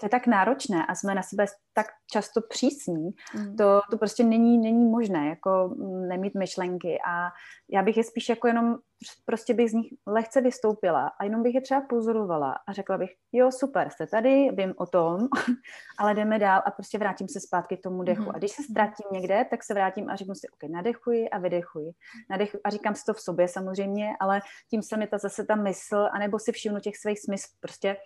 to 0.00 0.06
je 0.06 0.10
tak 0.10 0.26
náročné 0.26 0.86
a 0.86 0.94
jsme 0.94 1.14
na 1.14 1.22
sebe 1.22 1.46
tak 1.74 1.86
často 2.12 2.40
přísní, 2.48 3.10
mm. 3.34 3.56
to, 3.56 3.80
to 3.90 3.98
prostě 3.98 4.24
není, 4.24 4.58
není 4.58 4.84
možné, 4.84 5.28
jako 5.28 5.74
nemít 6.08 6.34
myšlenky 6.34 6.98
a 7.06 7.30
já 7.70 7.82
bych 7.82 7.96
je 7.96 8.04
spíš 8.04 8.28
jako 8.28 8.46
jenom, 8.46 8.76
prostě 9.24 9.54
bych 9.54 9.70
z 9.70 9.74
nich 9.74 9.86
lehce 10.06 10.40
vystoupila 10.40 11.10
a 11.18 11.24
jenom 11.24 11.42
bych 11.42 11.54
je 11.54 11.60
třeba 11.60 11.80
pozorovala 11.80 12.58
a 12.66 12.72
řekla 12.72 12.98
bych, 12.98 13.10
jo, 13.32 13.52
super, 13.52 13.90
jste 13.90 14.06
tady, 14.06 14.50
vím 14.52 14.74
o 14.76 14.86
tom, 14.86 15.18
ale 15.98 16.14
jdeme 16.14 16.38
dál 16.38 16.62
a 16.64 16.70
prostě 16.70 16.98
vrátím 16.98 17.28
se 17.28 17.40
zpátky 17.40 17.76
k 17.76 17.82
tomu 17.82 18.02
dechu. 18.02 18.22
Mm. 18.22 18.30
A 18.34 18.38
když 18.38 18.50
se 18.50 18.62
ztratím 18.62 19.06
někde, 19.12 19.46
tak 19.50 19.64
se 19.64 19.74
vrátím 19.74 20.10
a 20.10 20.16
řeknu 20.16 20.34
si, 20.34 20.48
ok, 20.48 20.70
nadechuji 20.70 21.30
a 21.30 21.38
vydechuji. 21.38 21.90
Nadechuji 22.30 22.60
a 22.64 22.70
říkám 22.70 22.94
si 22.94 23.04
to 23.04 23.14
v 23.14 23.20
sobě 23.20 23.48
samozřejmě, 23.48 24.10
ale 24.20 24.40
tím 24.70 24.82
se 24.82 24.96
mi 24.96 25.06
ta 25.06 25.18
zase 25.18 25.44
ta 25.44 25.54
mysl, 25.54 26.08
anebo 26.12 26.38
si 26.38 26.52
všimnu 26.52 26.80
těch 26.80 26.96
svých 26.96 27.20
smyslů, 27.20 27.56
prostě 27.60 27.96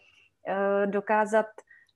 uh, 0.48 0.90
dokázat 0.90 1.46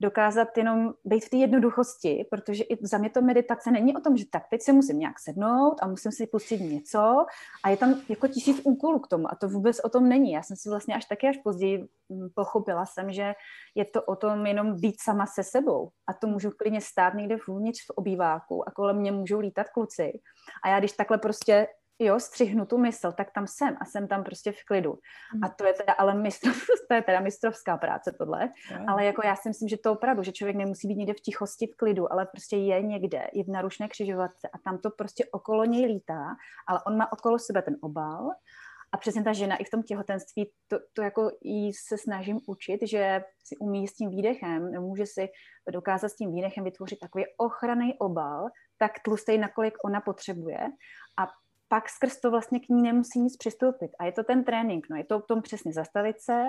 dokázat 0.00 0.48
jenom 0.56 0.94
být 1.04 1.24
v 1.24 1.30
té 1.30 1.37
jednoduchosti, 1.37 2.26
protože 2.30 2.64
i 2.64 2.87
za 2.87 2.98
mě 2.98 3.11
to 3.11 3.22
meditace 3.22 3.70
není 3.70 3.96
o 3.96 4.00
tom, 4.00 4.16
že 4.16 4.24
tak 4.30 4.42
teď 4.50 4.62
se 4.62 4.72
musím 4.72 4.98
nějak 4.98 5.18
sednout 5.18 5.74
a 5.82 5.87
musím 5.87 6.12
si 6.12 6.26
pustit 6.26 6.59
něco 6.61 7.26
a 7.64 7.68
je 7.70 7.76
tam 7.76 8.00
jako 8.09 8.28
tisíc 8.28 8.61
úkolů 8.64 8.98
k 8.98 9.09
tomu 9.09 9.32
a 9.32 9.35
to 9.35 9.48
vůbec 9.48 9.80
o 9.85 9.88
tom 9.88 10.09
není. 10.09 10.32
Já 10.32 10.42
jsem 10.42 10.56
si 10.56 10.68
vlastně 10.68 10.94
až 10.94 11.04
taky 11.04 11.28
až 11.28 11.37
později 11.37 11.88
mm, 12.09 12.28
pochopila 12.35 12.87
jsem, 12.87 13.12
že 13.12 13.35
je 13.74 13.85
to 13.85 14.02
o 14.02 14.16
tom 14.16 14.46
jenom 14.46 14.80
být 14.80 14.96
sama 15.00 15.26
se 15.26 15.42
sebou 15.42 15.90
a 16.06 16.12
to 16.12 16.26
můžu 16.26 16.50
klidně 16.50 16.80
stát 16.80 17.14
někde 17.14 17.37
vnitř 17.48 17.80
v 17.87 17.90
obýváku 17.90 18.68
a 18.68 18.70
kolem 18.70 18.96
mě 18.96 19.12
můžou 19.12 19.40
lítat 19.40 19.68
kluci 19.68 20.12
a 20.64 20.68
já 20.68 20.78
když 20.78 20.92
takhle 20.92 21.18
prostě 21.18 21.66
jo, 21.98 22.20
střihnu 22.20 22.66
tu 22.66 22.78
mysl, 22.78 23.12
tak 23.12 23.30
tam 23.35 23.46
jsem 23.46 23.76
a 23.80 23.85
jsem 23.85 24.09
tam 24.09 24.24
prostě 24.24 24.52
v 24.52 24.64
klidu. 24.66 24.98
Mm. 25.35 25.44
A 25.44 25.48
to 25.48 25.64
je 25.64 25.72
teda 25.72 25.92
ale 25.92 26.14
mistrov, 26.14 26.56
to 26.88 26.94
je 26.94 27.02
teda 27.02 27.20
mistrovská 27.20 27.76
práce 27.76 28.14
tohle, 28.18 28.52
ale 28.88 29.04
jako 29.04 29.26
já 29.26 29.37
si 29.37 29.48
myslím, 29.48 29.68
že 29.68 29.76
to 29.76 29.92
opravdu, 29.92 30.22
že 30.22 30.32
člověk 30.32 30.56
nemusí 30.56 30.88
být 30.88 30.96
někde 30.96 31.14
v 31.14 31.20
tichosti, 31.20 31.66
v 31.66 31.76
klidu, 31.76 32.12
ale 32.12 32.26
prostě 32.26 32.56
je 32.56 32.82
někde, 32.82 33.26
je 33.32 33.44
v 33.44 33.48
narušné 33.48 33.88
křižovatce 33.88 34.48
a 34.48 34.59
tam 34.59 34.78
to 34.78 34.90
prostě 34.90 35.24
okolo 35.32 35.64
něj 35.64 35.87
lítá, 35.87 36.37
ale 36.68 36.80
on 36.87 36.96
má 36.96 37.12
okolo 37.12 37.38
sebe 37.38 37.62
ten 37.62 37.76
obal 37.80 38.30
a 38.92 38.96
přesně 38.96 39.24
ta 39.24 39.32
žena 39.32 39.56
i 39.56 39.64
v 39.64 39.70
tom 39.70 39.82
těhotenství, 39.82 40.50
to, 40.68 40.78
to 40.92 41.02
jako 41.02 41.30
jí 41.42 41.72
se 41.72 41.98
snažím 41.98 42.40
učit, 42.46 42.80
že 42.82 43.20
si 43.44 43.56
umí 43.56 43.88
s 43.88 43.94
tím 43.94 44.11
výdechem, 44.11 44.80
může 44.80 45.06
si 45.06 45.28
dokázat 45.72 46.09
s 46.09 46.16
tím 46.16 46.32
výdechem 46.32 46.64
vytvořit 46.64 46.98
takový 46.98 47.24
ochranný 47.37 47.94
obal, 47.98 48.48
tak 48.78 48.92
tlustej, 49.04 49.38
nakolik 49.38 49.74
ona 49.85 50.00
potřebuje. 50.00 50.59
Pak 51.68 51.88
skrz 51.88 52.20
to 52.20 52.31
vlastně 52.31 52.61
k 52.61 52.68
ní 52.68 52.83
nemusí 52.83 53.20
nic 53.20 53.37
přistoupit. 53.37 53.90
A 53.98 54.05
je 54.05 54.12
to 54.12 54.24
ten 54.24 54.44
trénink, 54.44 54.87
no 54.90 54.96
je 54.96 55.05
to 55.05 55.16
o 55.16 55.22
tom 55.22 55.42
přesně 55.42 55.72
zastavit 55.72 56.20
se, 56.20 56.44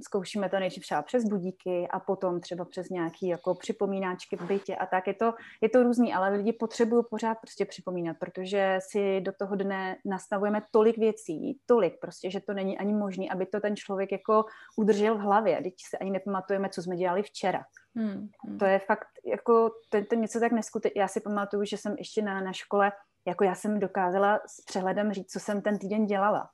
zkoušíme 0.00 0.48
to 0.48 0.58
nejdřív 0.58 0.82
třeba 0.82 1.02
přes 1.02 1.24
budíky 1.24 1.88
a 1.90 2.00
potom 2.00 2.40
třeba 2.40 2.64
přes 2.64 2.88
nějaký 2.88 3.28
jako 3.28 3.54
připomínáčky 3.54 4.36
v 4.36 4.42
bytě 4.42 4.76
a 4.76 4.86
tak. 4.86 5.06
Je 5.06 5.14
to, 5.14 5.34
je 5.60 5.68
to 5.68 5.82
různý, 5.82 6.14
ale 6.14 6.36
lidi 6.36 6.52
potřebují 6.52 7.04
pořád 7.10 7.34
prostě 7.34 7.64
připomínat, 7.64 8.16
protože 8.20 8.78
si 8.90 9.20
do 9.20 9.32
toho 9.32 9.56
dne 9.56 9.96
nastavujeme 10.04 10.62
tolik 10.70 10.98
věcí, 10.98 11.58
tolik 11.66 12.00
prostě, 12.00 12.30
že 12.30 12.40
to 12.40 12.52
není 12.54 12.78
ani 12.78 12.94
možné, 12.94 13.24
aby 13.32 13.46
to 13.46 13.60
ten 13.60 13.76
člověk 13.76 14.12
jako 14.12 14.44
udržel 14.76 15.14
v 15.14 15.20
hlavě. 15.20 15.60
Teď 15.62 15.74
se 15.90 15.98
ani 15.98 16.10
nepamatujeme, 16.10 16.68
co 16.68 16.82
jsme 16.82 16.96
dělali 16.96 17.22
včera. 17.22 17.64
Hmm, 17.96 18.28
hmm. 18.46 18.58
To 18.58 18.64
je 18.64 18.78
fakt, 18.78 19.08
jako, 19.26 19.70
to, 19.88 20.04
to 20.04 20.14
něco 20.14 20.40
tak 20.40 20.52
neskutečné. 20.52 21.00
Já 21.00 21.08
si 21.08 21.20
pamatuju, 21.20 21.64
že 21.64 21.76
jsem 21.76 21.94
ještě 21.98 22.22
na, 22.22 22.40
na 22.40 22.52
škole 22.52 22.92
jako 23.28 23.44
já 23.44 23.54
jsem 23.54 23.80
dokázala 23.80 24.40
s 24.46 24.64
přehledem 24.64 25.12
říct, 25.12 25.30
co 25.30 25.40
jsem 25.40 25.62
ten 25.62 25.78
týden 25.78 26.06
dělala. 26.06 26.50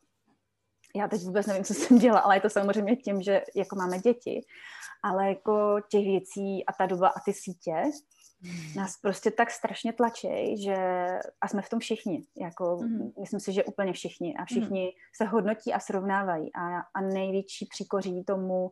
Já 0.97 1.09
teď 1.09 1.23
vůbec 1.23 1.47
nevím, 1.47 1.65
co 1.65 1.75
jsem 1.75 1.99
dělala, 1.99 2.21
ale 2.21 2.37
je 2.37 2.41
to 2.41 2.51
samozřejmě 2.51 2.97
tím, 2.97 3.23
že 3.23 3.43
jako 3.57 3.77
máme 3.77 3.99
děti, 3.99 4.41
ale 5.05 5.29
jako 5.29 5.81
těch 5.91 6.05
věcí 6.05 6.67
a 6.67 6.73
ta 6.73 6.87
doba 6.87 7.09
a 7.09 7.21
ty 7.25 7.33
sítě 7.33 7.83
hmm. 8.43 8.75
nás 8.77 8.97
prostě 8.97 9.31
tak 9.31 9.51
strašně 9.51 9.93
tlačí, 9.93 10.63
že 10.63 10.77
a 11.41 11.49
jsme 11.49 11.63
v 11.63 11.69
tom 11.69 11.79
všichni, 11.79 12.27
jako 12.41 12.77
mm. 12.77 13.13
myslím 13.21 13.41
si, 13.41 13.53
že 13.53 13.65
úplně 13.65 13.93
všichni 13.93 14.37
a 14.37 14.45
všichni 14.45 14.85
mm. 14.85 14.91
se 15.17 15.25
hodnotí 15.25 15.73
a 15.73 15.81
srovnávají 15.81 16.51
a, 16.55 16.81
a 16.95 17.01
největší 17.01 17.67
příkoří 17.67 18.25
tomu 18.25 18.71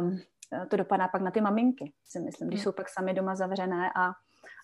um, 0.00 0.20
to 0.70 0.76
dopadá 0.76 1.08
pak 1.08 1.22
na 1.22 1.30
ty 1.30 1.40
maminky, 1.40 1.92
si 2.04 2.20
myslím, 2.20 2.48
když 2.48 2.60
mm. 2.60 2.64
jsou 2.64 2.72
pak 2.72 2.88
sami 2.88 3.14
doma 3.14 3.36
zavřené 3.36 3.90
a 3.96 4.12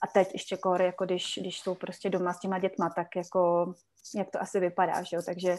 a 0.03 0.07
teď 0.07 0.29
ještě 0.33 0.57
kor, 0.57 0.83
jako 0.83 1.05
když, 1.05 1.39
když 1.41 1.61
jsou 1.61 1.75
prostě 1.75 2.11
doma 2.11 2.33
s 2.33 2.41
těma 2.41 2.59
dětma, 2.59 2.91
tak 2.97 3.07
jako 3.17 3.73
jak 4.17 4.31
to 4.31 4.43
asi 4.43 4.61
vypadá, 4.61 5.03
že 5.03 5.17
jo? 5.17 5.23
takže 5.27 5.59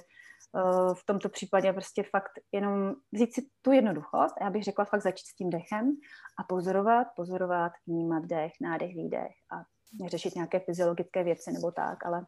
uh, 0.52 0.94
v 0.94 1.06
tomto 1.06 1.30
případě 1.30 1.74
prostě 1.74 2.04
fakt 2.04 2.32
jenom 2.52 2.94
vzít 3.12 3.34
si 3.34 3.42
tu 3.62 3.72
jednoduchost, 3.72 4.36
já 4.42 4.50
bych 4.50 4.64
řekla 4.64 4.86
fakt 4.86 5.02
začít 5.02 5.28
s 5.28 5.36
tím 5.36 5.50
dechem 5.50 5.96
a 6.40 6.44
pozorovat, 6.44 7.08
pozorovat, 7.16 7.72
vnímat 7.88 8.26
dech, 8.26 8.52
nádech, 8.62 8.96
výdech 8.96 9.32
a 9.52 9.64
neřešit 10.02 10.36
nějaké 10.36 10.60
fyziologické 10.60 11.24
věci 11.24 11.52
nebo 11.52 11.72
tak, 11.72 12.06
ale 12.06 12.26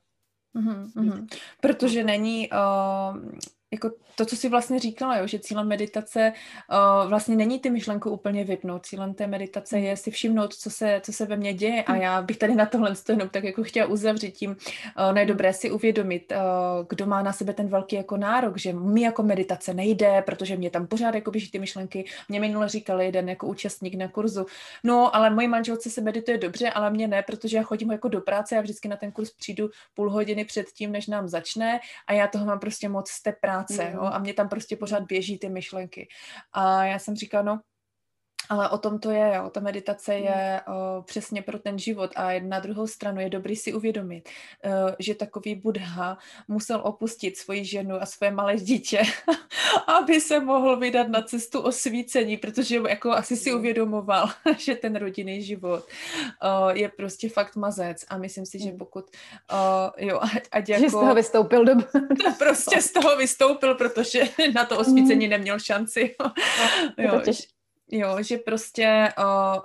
mm-hmm. 0.55 1.27
Protože 1.61 2.03
není 2.03 2.49
uh, 2.49 3.31
jako 3.75 3.91
to, 4.15 4.25
co 4.25 4.35
si 4.35 4.49
vlastně 4.49 4.79
říkala, 4.79 5.17
jo, 5.17 5.27
že 5.27 5.39
cílem 5.39 5.67
meditace 5.67 6.33
uh, 6.71 7.09
vlastně 7.09 7.35
není 7.35 7.59
ty 7.59 7.69
myšlenku 7.69 8.09
úplně 8.09 8.43
vypnout. 8.43 8.85
Cílem 8.85 9.13
té 9.13 9.27
meditace 9.27 9.79
je 9.79 9.97
si 9.97 10.11
všimnout, 10.11 10.53
co 10.53 10.69
se, 10.69 11.01
co 11.03 11.13
se 11.13 11.25
ve 11.25 11.35
mně 11.35 11.53
děje 11.53 11.83
a 11.83 11.95
já 11.95 12.21
bych 12.21 12.37
tady 12.37 12.55
na 12.55 12.65
tohle 12.65 12.93
jenom 13.09 13.29
tak 13.29 13.43
jako 13.43 13.63
chtěla 13.63 13.87
uzavřít 13.87 14.31
tím, 14.31 14.51
uh, 14.51 15.13
ne 15.13 15.25
dobré 15.25 15.53
si 15.53 15.71
uvědomit, 15.71 16.31
uh, 16.31 16.85
kdo 16.89 17.05
má 17.05 17.21
na 17.21 17.33
sebe 17.33 17.53
ten 17.53 17.67
velký 17.67 17.95
jako 17.95 18.17
nárok, 18.17 18.57
že 18.57 18.73
mi 18.73 19.01
jako 19.01 19.23
meditace 19.23 19.73
nejde, 19.73 20.23
protože 20.25 20.57
mě 20.57 20.69
tam 20.69 20.87
pořád 20.87 21.15
jako 21.15 21.31
běží 21.31 21.51
ty 21.51 21.59
myšlenky. 21.59 22.05
Mě 22.29 22.39
minule 22.39 22.69
říkal 22.69 23.01
jeden 23.01 23.29
jako 23.29 23.47
účastník 23.47 23.95
na 23.95 24.07
kurzu, 24.07 24.45
no 24.83 25.15
ale 25.15 25.29
moji 25.29 25.47
manželce 25.47 25.89
se 25.89 26.01
medituje 26.01 26.37
dobře, 26.37 26.69
ale 26.69 26.91
mě 26.91 27.07
ne, 27.07 27.23
protože 27.23 27.57
já 27.57 27.63
chodím 27.63 27.91
jako 27.91 28.07
do 28.07 28.21
práce 28.21 28.57
a 28.57 28.61
vždycky 28.61 28.87
na 28.87 28.95
ten 28.95 29.11
kurz 29.11 29.31
přijdu 29.31 29.69
půl 29.93 30.09
hodiny 30.09 30.45
před 30.45 30.65
tím, 30.71 30.91
než 30.91 31.07
nám 31.07 31.27
začne 31.27 31.79
a 32.07 32.13
já 32.13 32.27
toho 32.27 32.45
mám 32.45 32.59
prostě 32.59 32.89
moc 32.89 33.09
z 33.09 33.23
té 33.23 33.31
práce 33.41 33.64
práce, 33.67 33.91
jo, 33.93 34.01
a 34.01 34.19
mě 34.19 34.33
tam 34.33 34.49
prostě 34.49 34.75
pořád 34.75 35.03
běží 35.03 35.39
ty 35.39 35.49
myšlenky. 35.49 36.07
A 36.53 36.85
já 36.85 36.99
jsem 36.99 37.15
říkala, 37.15 37.43
no, 37.43 37.61
ale 38.49 38.69
o 38.69 38.77
tom 38.77 38.99
to 38.99 39.11
je, 39.11 39.31
jo. 39.35 39.49
ta 39.49 39.59
meditace 39.59 40.13
hmm. 40.13 40.23
je 40.23 40.61
o, 40.67 41.01
přesně 41.01 41.41
pro 41.41 41.59
ten 41.59 41.79
život 41.79 42.11
a 42.15 42.39
na 42.39 42.59
druhou 42.59 42.87
stranu 42.87 43.21
je 43.21 43.29
dobrý 43.29 43.55
si 43.55 43.73
uvědomit, 43.73 44.29
o, 44.29 44.95
že 44.99 45.15
takový 45.15 45.55
Buddha 45.55 46.17
musel 46.47 46.81
opustit 46.83 47.37
svoji 47.37 47.65
ženu 47.65 48.01
a 48.01 48.05
své 48.05 48.31
malé 48.31 48.55
dítě, 48.55 49.01
aby 49.87 50.21
se 50.21 50.39
mohl 50.39 50.77
vydat 50.77 51.07
na 51.07 51.21
cestu 51.21 51.61
osvícení, 51.61 52.37
protože 52.37 52.81
jako 52.89 53.11
asi 53.11 53.37
si 53.37 53.49
hmm. 53.49 53.59
uvědomoval, 53.59 54.29
že 54.57 54.75
ten 54.75 54.95
rodinný 54.95 55.41
život 55.41 55.87
o, 56.41 56.69
je 56.69 56.89
prostě 56.89 57.29
fakt 57.29 57.55
mazec 57.55 58.05
a 58.09 58.17
myslím 58.17 58.45
si, 58.45 58.59
že 58.59 58.69
hmm. 58.69 58.77
pokud 58.77 59.05
o, 59.51 59.91
jo, 59.97 60.19
ať, 60.35 60.43
ať 60.51 60.69
jako... 60.69 60.83
Že 60.83 60.89
z 60.89 60.93
toho 60.93 61.15
vystoupil 61.15 61.65
do... 61.65 61.73
prostě 62.37 62.81
z 62.81 62.91
toho 62.91 63.17
vystoupil, 63.17 63.75
protože 63.75 64.23
na 64.53 64.65
to 64.65 64.79
osvícení 64.79 65.27
neměl 65.27 65.59
šanci. 65.59 66.15
jo, 66.97 67.15
Jo, 67.15 67.21
že 68.21 68.37
prostě 68.37 69.09
uh, 69.19 69.61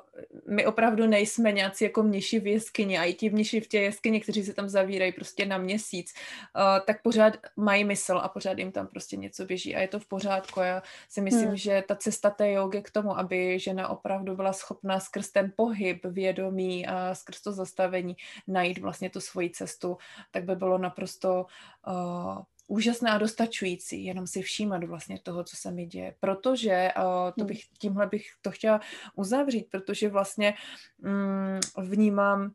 my 0.49 0.67
opravdu 0.67 1.07
nejsme 1.07 1.53
nějací 1.53 1.85
jako 1.85 2.03
mniši 2.03 2.41
v 2.41 2.47
jeskyni 2.47 2.99
a 2.99 3.05
i 3.05 3.15
ti 3.15 3.31
mniši 3.31 3.61
v 3.61 3.69
té 3.69 3.77
jeskyni, 3.77 4.21
kteří 4.21 4.45
se 4.45 4.55
tam 4.55 4.69
zavírají 4.69 5.13
prostě 5.13 5.47
na 5.47 5.59
měsíc, 5.59 6.15
uh, 6.57 6.85
tak 6.87 7.03
pořád 7.03 7.37
mají 7.57 7.85
mysl 7.85 8.19
a 8.23 8.29
pořád 8.29 8.59
jim 8.59 8.73
tam 8.73 8.87
prostě 8.87 9.17
něco 9.17 9.45
běží 9.45 9.77
a 9.77 9.81
je 9.81 9.89
to 9.89 9.99
v 9.99 10.07
pořádku. 10.07 10.61
Já 10.61 10.83
si 11.09 11.21
myslím, 11.21 11.49
hmm. 11.49 11.57
že 11.57 11.85
ta 11.89 11.97
cesta 11.97 12.31
té 12.31 12.53
jogy 12.53 12.83
k 12.83 12.91
tomu, 12.91 13.19
aby 13.19 13.59
žena 13.59 13.89
opravdu 13.89 14.37
byla 14.37 14.53
schopná 14.53 15.01
skrz 15.01 15.31
ten 15.31 15.53
pohyb 15.57 16.07
vědomí 16.07 16.87
a 16.87 17.15
skrz 17.15 17.41
to 17.41 17.53
zastavení 17.53 18.17
najít 18.49 18.79
vlastně 18.79 19.11
tu 19.11 19.21
svoji 19.21 19.51
cestu, 19.51 19.97
tak 20.31 20.45
by 20.45 20.57
bylo 20.57 20.79
naprosto 20.79 21.47
uh, 21.87 22.43
úžasné 22.71 23.11
a 23.11 23.19
dostačující, 23.19 24.05
jenom 24.05 24.27
si 24.27 24.43
všímat 24.43 24.85
vlastně 24.85 25.19
toho, 25.23 25.45
co 25.45 25.57
se 25.57 25.71
mi 25.71 25.87
děje. 25.87 26.15
Protože, 26.21 26.89
uh, 26.97 27.03
to 27.03 27.35
hmm. 27.37 27.47
bych, 27.47 27.61
tímhle 27.79 28.07
bych 28.07 28.27
to 28.43 28.51
chtěla 28.51 28.81
uzavřít, 29.17 29.67
protože 29.71 30.09
vlastně 30.09 30.55
mm, 30.99 31.61
vnímám 31.79 32.53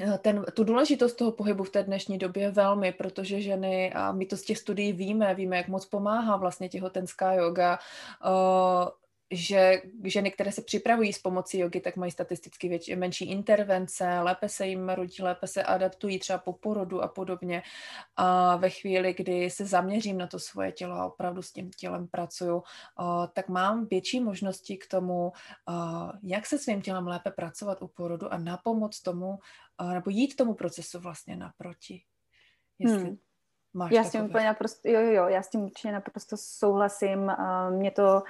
eh, 0.00 0.18
ten, 0.18 0.44
tu 0.54 0.64
důležitost 0.64 1.14
toho 1.14 1.32
pohybu 1.32 1.64
v 1.64 1.70
té 1.70 1.82
dnešní 1.82 2.18
době 2.18 2.50
velmi, 2.50 2.92
protože 2.92 3.40
ženy, 3.40 3.92
a 3.92 4.12
my 4.12 4.26
to 4.26 4.36
z 4.36 4.42
těch 4.42 4.58
studií 4.58 4.92
víme, 4.92 5.34
víme, 5.34 5.56
jak 5.56 5.68
moc 5.68 5.86
pomáhá 5.86 6.36
vlastně 6.36 6.68
těhotenská 6.68 7.32
yoga, 7.32 7.78
uh, 8.24 8.88
že 9.30 9.82
ženy, 10.04 10.30
které 10.30 10.52
se 10.52 10.62
připravují 10.62 11.12
s 11.12 11.18
pomocí 11.18 11.58
jogy, 11.58 11.80
tak 11.80 11.96
mají 11.96 12.12
statisticky 12.12 12.68
větší, 12.68 12.96
menší 12.96 13.30
intervence, 13.30 14.20
lépe 14.20 14.48
se 14.48 14.66
jim 14.66 14.88
rodí, 14.88 15.22
lépe 15.22 15.46
se 15.46 15.62
adaptují 15.62 16.18
třeba 16.18 16.38
po 16.38 16.52
porodu 16.52 17.02
a 17.02 17.08
podobně. 17.08 17.62
A 18.16 18.56
ve 18.56 18.70
chvíli, 18.70 19.14
kdy 19.14 19.50
se 19.50 19.66
zaměřím 19.66 20.18
na 20.18 20.26
to 20.26 20.38
svoje 20.38 20.72
tělo 20.72 20.94
a 20.94 21.06
opravdu 21.06 21.42
s 21.42 21.52
tím 21.52 21.70
tělem 21.70 22.08
pracuju, 22.08 22.62
tak 23.32 23.48
mám 23.48 23.86
větší 23.86 24.20
možnosti 24.20 24.76
k 24.76 24.86
tomu, 24.86 25.32
jak 26.22 26.46
se 26.46 26.58
svým 26.58 26.82
tělem 26.82 27.06
lépe 27.06 27.30
pracovat 27.30 27.82
u 27.82 27.88
porodu 27.88 28.32
a 28.32 28.38
napomoc 28.38 29.00
tomu, 29.00 29.38
nebo 29.94 30.10
jít 30.10 30.36
tomu 30.36 30.54
procesu 30.54 31.00
vlastně 31.00 31.36
naproti. 31.36 32.02
Jestli 32.78 33.04
hmm 33.04 33.16
máš 33.78 33.90
Já 33.90 34.04
s 34.04 34.10
tím 34.10 34.24
úplně 34.24 34.46
naprosto, 34.46 34.88
jo, 34.88 35.00
jo, 35.00 35.12
jo, 35.12 35.28
já 35.28 35.42
s 35.42 35.48
tím 35.48 35.64
určitě 35.64 35.92
naprosto 35.92 36.36
souhlasím. 36.36 37.32
Mě 37.70 37.90
to, 37.90 38.22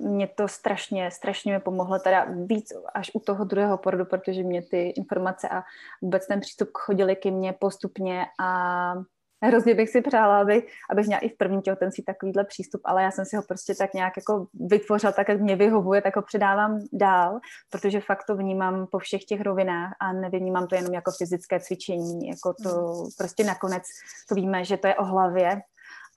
mě 0.00 0.26
to 0.26 0.48
strašně, 0.48 1.10
strašně 1.10 1.52
mi 1.52 1.60
pomohlo 1.60 1.98
teda 1.98 2.26
víc 2.46 2.72
až 2.94 3.10
u 3.14 3.20
toho 3.20 3.44
druhého 3.44 3.78
porodu, 3.78 4.04
protože 4.04 4.42
mě 4.42 4.62
ty 4.62 4.88
informace 4.88 5.48
a 5.48 5.62
vůbec 6.02 6.26
ten 6.26 6.40
přístup 6.40 6.70
chodili 6.72 7.16
ke 7.16 7.30
mně 7.30 7.52
postupně 7.52 8.26
a 8.40 8.94
Hrozně 9.42 9.74
bych 9.74 9.88
si 9.88 10.00
přála, 10.00 10.40
aby, 10.40 10.66
abych 10.90 11.06
měla 11.06 11.20
i 11.20 11.28
v 11.28 11.36
prvním 11.36 11.62
těhotenství 11.62 12.04
takovýhle 12.04 12.44
přístup, 12.44 12.80
ale 12.84 13.02
já 13.02 13.10
jsem 13.10 13.24
si 13.24 13.36
ho 13.36 13.42
prostě 13.42 13.74
tak 13.74 13.94
nějak 13.94 14.12
jako 14.16 14.46
vytvořila, 14.54 15.12
tak 15.12 15.28
jak 15.28 15.40
mě 15.40 15.56
vyhovuje, 15.56 16.02
tak 16.02 16.16
ho 16.16 16.22
předávám 16.22 16.80
dál, 16.92 17.40
protože 17.70 18.00
fakt 18.00 18.24
to 18.26 18.36
vnímám 18.36 18.86
po 18.86 18.98
všech 18.98 19.24
těch 19.24 19.40
rovinách 19.40 19.94
a 20.00 20.12
nevnímám 20.12 20.66
to 20.66 20.74
jenom 20.74 20.94
jako 20.94 21.10
fyzické 21.18 21.60
cvičení, 21.60 22.28
jako 22.28 22.54
to 22.62 22.68
mm. 22.68 23.10
prostě 23.18 23.44
nakonec 23.44 23.82
to 24.28 24.34
víme, 24.34 24.64
že 24.64 24.76
to 24.76 24.86
je 24.86 24.94
o 24.94 25.04
hlavě 25.04 25.60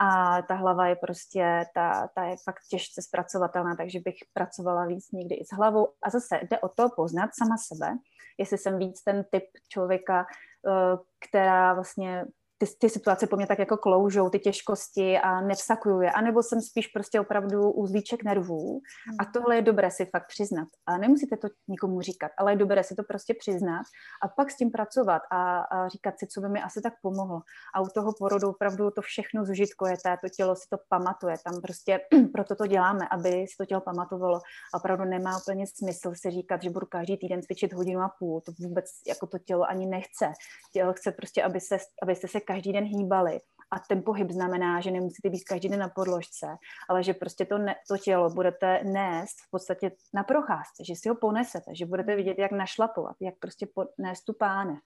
a 0.02 0.42
ta 0.42 0.56
hlava 0.56 0.88
je 0.88 0.96
prostě, 0.96 1.66
ta, 1.74 2.10
ta 2.16 2.24
je 2.24 2.36
fakt 2.44 2.62
těžce 2.70 3.02
zpracovatelná, 3.02 3.76
takže 3.76 4.00
bych 4.00 4.16
pracovala 4.34 4.86
víc 4.86 5.12
někdy 5.12 5.36
i 5.36 5.46
s 5.46 5.58
hlavou 5.58 5.88
a 6.04 6.10
zase 6.10 6.40
jde 6.50 6.60
o 6.60 6.70
to 6.70 6.90
poznat 6.96 7.30
sama 7.34 7.56
sebe, 7.58 7.98
jestli 8.38 8.58
jsem 8.58 8.80
víc 8.80 9.04
ten 9.04 9.26
typ 9.32 9.44
člověka, 9.70 10.26
eh, 10.68 10.98
která 11.30 11.74
vlastně 11.74 12.26
ty, 12.62 12.68
ty 12.80 12.90
situace 12.90 13.28
po 13.28 13.36
mně 13.36 13.48
tak 13.48 13.60
jako 13.60 13.78
kloužou, 13.78 14.30
ty 14.30 14.40
těžkosti 14.40 15.18
a 15.18 15.42
nevsakuju 15.42 16.02
je. 16.02 16.12
A 16.12 16.22
nebo 16.22 16.44
jsem 16.44 16.62
spíš 16.62 16.88
prostě 16.88 17.20
opravdu 17.20 17.72
uzlíček 17.72 18.24
nervů. 18.24 18.82
A 19.20 19.24
hmm. 19.24 19.34
tohle 19.34 19.56
je 19.56 19.62
dobré 19.62 19.92
si 19.92 20.06
fakt 20.06 20.28
přiznat. 20.28 20.68
A 20.86 20.98
nemusíte 20.98 21.38
to 21.38 21.48
nikomu 21.68 22.02
říkat, 22.02 22.32
ale 22.38 22.52
je 22.52 22.56
dobré 22.56 22.84
si 22.84 22.96
to 22.96 23.04
prostě 23.04 23.34
přiznat 23.40 23.84
a 24.24 24.28
pak 24.28 24.52
s 24.52 24.58
tím 24.58 24.72
pracovat 24.72 25.22
a, 25.32 25.60
a 25.60 25.88
říkat 25.88 26.20
si, 26.20 26.28
co 26.28 26.42
by 26.42 26.50
mi 26.50 26.62
asi 26.62 26.82
tak 26.82 26.94
pomohlo. 27.02 27.42
A 27.76 27.82
u 27.82 27.88
toho 27.88 28.14
porodu 28.20 28.50
opravdu 28.50 28.92
to 28.92 29.02
všechno 29.02 29.46
zužitkujete, 29.46 30.18
to 30.22 30.30
tělo 30.30 30.56
si 30.56 30.68
to 30.70 30.78
pamatuje. 30.90 31.36
Tam 31.46 31.62
prostě 31.62 32.00
proto 32.34 32.56
to 32.56 32.68
děláme, 32.68 33.08
aby 33.12 33.30
si 33.30 33.58
to 33.58 33.66
tělo 33.66 33.82
pamatovalo. 33.82 34.38
A 34.74 34.78
opravdu 34.78 35.06
nemá 35.06 35.38
úplně 35.38 35.66
smysl 35.68 36.12
si 36.16 36.32
říkat, 36.32 36.64
že 36.64 36.70
budu 36.70 36.86
každý 36.86 37.18
týden 37.18 37.42
cvičit 37.42 37.74
hodinu 37.74 38.02
a 38.02 38.12
půl. 38.20 38.42
To 38.42 38.52
vůbec 38.60 38.86
jako 39.08 39.28
to 39.28 39.38
tělo 39.40 39.64
ani 39.64 39.86
nechce. 39.86 40.32
Tělo 40.74 40.94
chce 40.94 41.12
prostě, 41.12 41.44
aby 41.44 41.60
se, 41.60 41.78
abyste 42.04 42.28
se 42.28 42.40
každý 42.52 42.74
den 42.74 42.86
hýbali. 42.86 43.40
A 43.72 43.80
ten 43.80 44.04
pohyb 44.04 44.32
znamená, 44.32 44.82
že 44.82 44.92
nemusíte 44.92 45.30
být 45.30 45.44
každý 45.44 45.70
den 45.70 45.80
na 45.80 45.90
podložce, 45.90 46.48
ale 46.90 47.04
že 47.04 47.14
prostě 47.14 47.46
to, 47.46 47.58
ne, 47.58 47.76
to 47.88 47.98
tělo 47.98 48.30
budete 48.30 48.84
nést 48.84 49.36
v 49.48 49.52
podstatě 49.52 49.92
na 50.14 50.24
procházce, 50.24 50.84
že 50.88 50.96
si 50.96 51.10
ho 51.10 51.16
ponesete, 51.16 51.76
že 51.76 51.86
budete 51.86 52.16
vidět, 52.16 52.38
jak 52.40 52.52
našlapovat, 52.52 53.16
jak 53.22 53.36
prostě 53.40 53.68
nést 53.98 54.24
tu 54.24 54.34
pánev, 54.34 54.78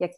jak, 0.00 0.10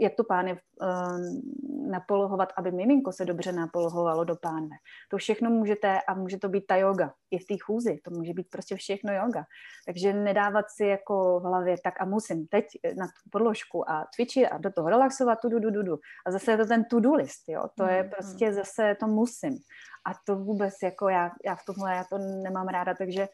jak 0.00 0.12
tu 0.16 0.24
pánev 0.24 0.58
uh, 0.82 1.90
napolohovat, 1.90 2.52
aby 2.56 2.72
miminko 2.72 3.12
se 3.12 3.24
dobře 3.24 3.52
napolohovalo 3.52 4.24
do 4.24 4.36
pánve. 4.36 4.76
To 5.10 5.16
všechno 5.16 5.50
můžete 5.50 6.00
a 6.08 6.14
může 6.14 6.38
to 6.38 6.48
být 6.48 6.66
ta 6.66 6.76
yoga, 6.76 7.12
i 7.30 7.38
v 7.38 7.46
té 7.46 7.54
chůzi, 7.62 8.00
to 8.04 8.10
může 8.10 8.32
být 8.32 8.50
prostě 8.50 8.76
všechno 8.76 9.12
yoga. 9.12 9.44
Takže 9.86 10.12
nedávat 10.12 10.70
si 10.70 10.86
jako 10.86 11.40
v 11.40 11.42
hlavě, 11.42 11.76
tak 11.84 12.00
a 12.00 12.04
musím 12.04 12.46
teď 12.46 12.66
na 12.96 13.06
tu 13.06 13.30
podložku 13.30 13.90
a 13.90 14.06
cvičit 14.14 14.48
a 14.48 14.58
do 14.58 14.72
toho 14.72 14.88
relaxovat, 14.88 15.38
tu, 15.40 15.48
du, 15.48 15.58
du, 15.58 15.70
du, 15.70 15.82
du. 15.82 15.98
A 16.26 16.30
zase 16.30 16.50
je 16.50 16.56
to 16.56 16.66
ten 16.66 16.84
to-do 16.84 17.14
list, 17.14 17.42
jo, 17.48 17.61
to 17.76 17.84
je 17.84 18.02
mm, 18.02 18.10
prostě 18.10 18.48
mm. 18.48 18.54
zase, 18.54 18.96
to 19.00 19.06
musím. 19.06 19.58
A 20.06 20.10
to 20.26 20.36
vůbec 20.36 20.74
jako 20.82 21.08
já, 21.08 21.30
já 21.44 21.54
v 21.54 21.64
tomhle, 21.66 21.94
já 21.94 22.04
to 22.04 22.18
nemám 22.18 22.68
ráda, 22.68 22.94
takže 22.94 23.28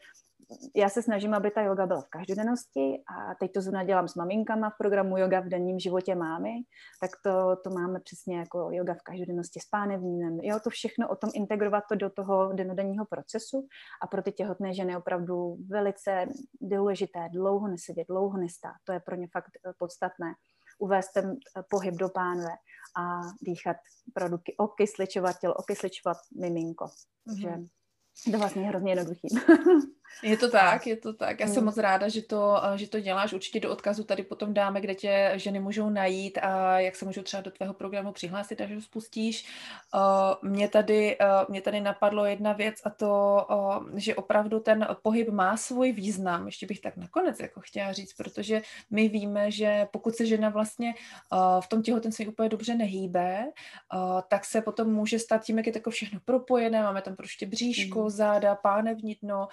já 0.75 0.89
se 0.89 1.01
snažím, 1.01 1.33
aby 1.33 1.51
ta 1.51 1.61
yoga 1.61 1.85
byla 1.85 2.01
v 2.01 2.09
každodennosti 2.09 3.03
a 3.15 3.35
teď 3.35 3.51
to 3.51 3.61
zrovna 3.61 3.83
dělám 3.83 4.07
s 4.07 4.15
maminkama 4.15 4.69
v 4.69 4.77
programu 4.77 5.17
Yoga 5.17 5.39
v 5.39 5.49
denním 5.49 5.79
životě 5.79 6.15
mámy, 6.15 6.51
tak 7.01 7.11
to, 7.23 7.55
to 7.63 7.69
máme 7.69 7.99
přesně 7.99 8.37
jako 8.37 8.69
yoga 8.71 8.93
v 8.93 9.01
každodennosti 9.03 9.59
s 9.59 9.65
pánevním. 9.65 10.39
Jo, 10.39 10.59
to 10.63 10.69
všechno 10.69 11.09
o 11.09 11.15
tom 11.15 11.29
integrovat 11.33 11.83
to 11.89 11.95
do 11.95 12.09
toho 12.09 12.53
denodenního 12.53 13.05
procesu 13.05 13.67
a 14.01 14.07
pro 14.07 14.21
ty 14.21 14.31
těhotné 14.31 14.73
ženy 14.73 14.97
opravdu 14.97 15.57
velice 15.69 16.25
důležité 16.61 17.29
dlouho 17.31 17.67
nesedět, 17.67 18.07
dlouho 18.07 18.37
nestát. 18.37 18.75
To 18.83 18.93
je 18.93 18.99
pro 18.99 19.15
ně 19.15 19.27
fakt 19.33 19.51
podstatné 19.79 20.33
uvést 20.79 21.11
ten 21.13 21.35
pohyb 21.69 21.95
do 21.95 22.09
pánve 22.09 22.49
a 22.97 23.21
dýchat 23.41 23.77
produkty, 24.13 24.55
okysličovat 24.57 25.39
tělo, 25.39 25.53
okysličovat 25.53 26.17
miminko. 26.39 26.87
Takže 27.27 27.47
mm-hmm. 27.47 28.31
to 28.31 28.37
vlastně 28.37 28.67
hrozně 28.67 28.91
jednoduchý. 28.91 29.27
Je 30.23 30.37
to 30.37 30.51
tak, 30.51 30.87
je 30.87 30.97
to 30.97 31.13
tak. 31.13 31.39
Já 31.39 31.47
jsem 31.47 31.57
mm. 31.57 31.65
moc 31.65 31.77
ráda, 31.77 32.07
že 32.07 32.21
to, 32.21 32.61
že 32.75 32.89
to 32.89 32.99
děláš. 32.99 33.33
Určitě 33.33 33.59
do 33.59 33.71
odkazu 33.71 34.03
tady 34.03 34.23
potom 34.23 34.53
dáme, 34.53 34.81
kde 34.81 34.95
tě 34.95 35.31
ženy 35.35 35.59
můžou 35.59 35.89
najít 35.89 36.37
a 36.41 36.79
jak 36.79 36.95
se 36.95 37.05
můžou 37.05 37.21
třeba 37.21 37.41
do 37.41 37.51
tvého 37.51 37.73
programu 37.73 38.11
přihlásit, 38.11 38.61
až 38.61 38.73
ho 38.75 38.81
spustíš. 38.81 39.45
Mě 40.41 40.69
tady, 40.69 41.17
mě 41.49 41.61
tady 41.61 41.81
napadlo 41.81 42.25
jedna 42.25 42.53
věc 42.53 42.75
a 42.83 42.89
to, 42.89 43.47
že 43.95 44.15
opravdu 44.15 44.59
ten 44.59 44.87
pohyb 45.01 45.29
má 45.29 45.57
svůj 45.57 45.91
význam. 45.91 46.45
Ještě 46.45 46.65
bych 46.65 46.79
tak 46.79 46.97
nakonec 46.97 47.39
jako 47.39 47.61
chtěla 47.61 47.93
říct, 47.93 48.13
protože 48.13 48.61
my 48.89 49.09
víme, 49.09 49.51
že 49.51 49.87
pokud 49.91 50.15
se 50.15 50.25
žena 50.25 50.49
vlastně 50.49 50.93
v 51.59 51.67
tom 51.67 51.81
těhotenství 51.81 52.27
úplně 52.27 52.49
dobře 52.49 52.75
nehýbe, 52.75 53.45
tak 54.27 54.45
se 54.45 54.61
potom 54.61 54.93
může 54.93 55.19
stát 55.19 55.43
tím, 55.43 55.57
jak 55.57 55.67
je 55.67 55.79
to 55.79 55.89
všechno 55.89 56.19
propojené, 56.25 56.81
máme 56.81 57.01
tam 57.01 57.15
prostě 57.15 57.45
bříško, 57.45 58.03
mm. 58.03 58.09
záda, 58.09 58.55
pánevní 58.55 59.17
dno, 59.21 59.47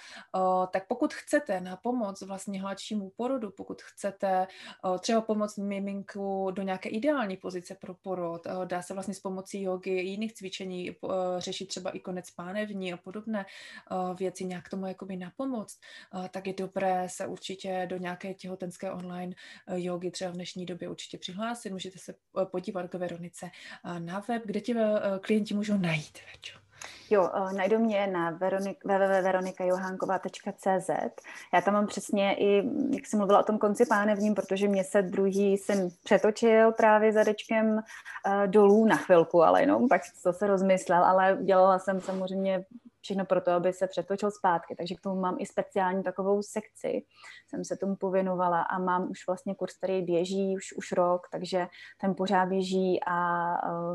tak 0.71 0.87
pokud 0.87 1.15
chcete 1.15 1.61
na 1.61 1.77
pomoc 1.77 2.23
vlastně 2.23 2.61
hladšímu 2.63 3.11
porodu, 3.17 3.51
pokud 3.51 3.83
chcete 3.83 4.47
třeba 5.01 5.21
pomoct 5.21 5.59
miminku 5.59 6.51
do 6.51 6.63
nějaké 6.63 6.89
ideální 6.89 7.37
pozice 7.37 7.75
pro 7.75 7.95
porod, 7.95 8.47
dá 8.65 8.83
se 8.83 8.95
vlastně 8.95 9.15
s 9.15 9.21
pomocí 9.21 9.63
jogy 9.63 9.91
jiných 9.91 10.35
cvičení 10.35 10.97
řešit 11.39 11.67
třeba 11.67 11.91
i 11.91 12.01
konec 12.01 12.31
pánevní 12.31 12.93
a 12.93 12.97
podobné 12.97 13.47
věci, 14.19 14.45
nějak 14.45 14.69
tomu 14.69 14.87
jakoby 14.87 15.17
na 15.17 15.33
pomoc, 15.37 15.81
tak 16.31 16.47
je 16.47 16.53
dobré 16.53 17.09
se 17.09 17.27
určitě 17.27 17.87
do 17.91 17.97
nějaké 17.97 18.35
těhotenské 18.35 18.93
online 18.93 19.35
jogy 19.75 20.11
třeba 20.11 20.31
v 20.31 20.35
dnešní 20.35 20.67
době 20.67 20.89
určitě 20.89 21.19
přihlásit. 21.19 21.71
Můžete 21.73 21.99
se 21.99 22.15
podívat 22.45 22.91
k 22.91 22.95
Veronice 22.95 23.51
na 23.99 24.25
web, 24.29 24.43
kde 24.45 24.61
ti 24.61 24.75
klienti 25.21 25.55
můžou 25.55 25.79
najít. 25.79 26.19
Večo. 26.33 26.66
Jo, 27.11 27.23
uh, 27.23 27.53
najdu 27.53 27.79
mě 27.79 28.07
na 28.07 28.31
www.veronikajohanková.cz. 28.31 30.91
Já 31.55 31.61
tam 31.61 31.75
mám 31.75 31.87
přesně 31.87 32.35
i, 32.35 32.63
jak 32.91 33.07
jsem 33.07 33.19
mluvila 33.19 33.41
o 33.41 33.43
tom 33.43 33.59
konci 33.59 33.87
pánevním, 33.87 34.35
protože 34.35 34.69
mě 34.69 34.85
se 34.85 35.03
druhý 35.03 35.59
syn 35.59 35.89
přetočil 36.05 36.73
právě 36.73 37.13
zadečkem 37.13 37.67
uh, 37.67 37.83
dolů 38.47 38.85
na 38.85 38.97
chvilku, 38.97 39.43
ale 39.43 39.63
jenom 39.63 39.89
pak 39.89 40.03
to 40.23 40.33
se 40.33 40.47
rozmyslel, 40.47 41.05
ale 41.05 41.39
dělala 41.43 41.79
jsem 41.79 42.01
samozřejmě 42.01 42.65
všechno 43.07 43.25
pro 43.25 43.41
to, 43.41 43.51
aby 43.51 43.73
se 43.73 43.87
přetočil 43.87 44.31
zpátky. 44.31 44.75
Takže 44.77 44.95
k 44.95 45.01
tomu 45.01 45.21
mám 45.21 45.37
i 45.39 45.47
speciální 45.47 46.03
takovou 46.03 46.43
sekci. 46.43 47.03
Jsem 47.49 47.65
se 47.65 47.77
tomu 47.77 47.97
pověnovala 47.97 48.63
a 48.63 48.79
mám 48.79 49.11
už 49.11 49.27
vlastně 49.27 49.55
kurz, 49.55 49.77
který 49.77 50.03
běží 50.03 50.57
už, 50.57 50.73
už 50.77 50.93
rok, 50.93 51.23
takže 51.33 51.67
ten 52.01 52.15
pořád 52.15 52.47
běží 52.47 53.01
a 53.07 53.19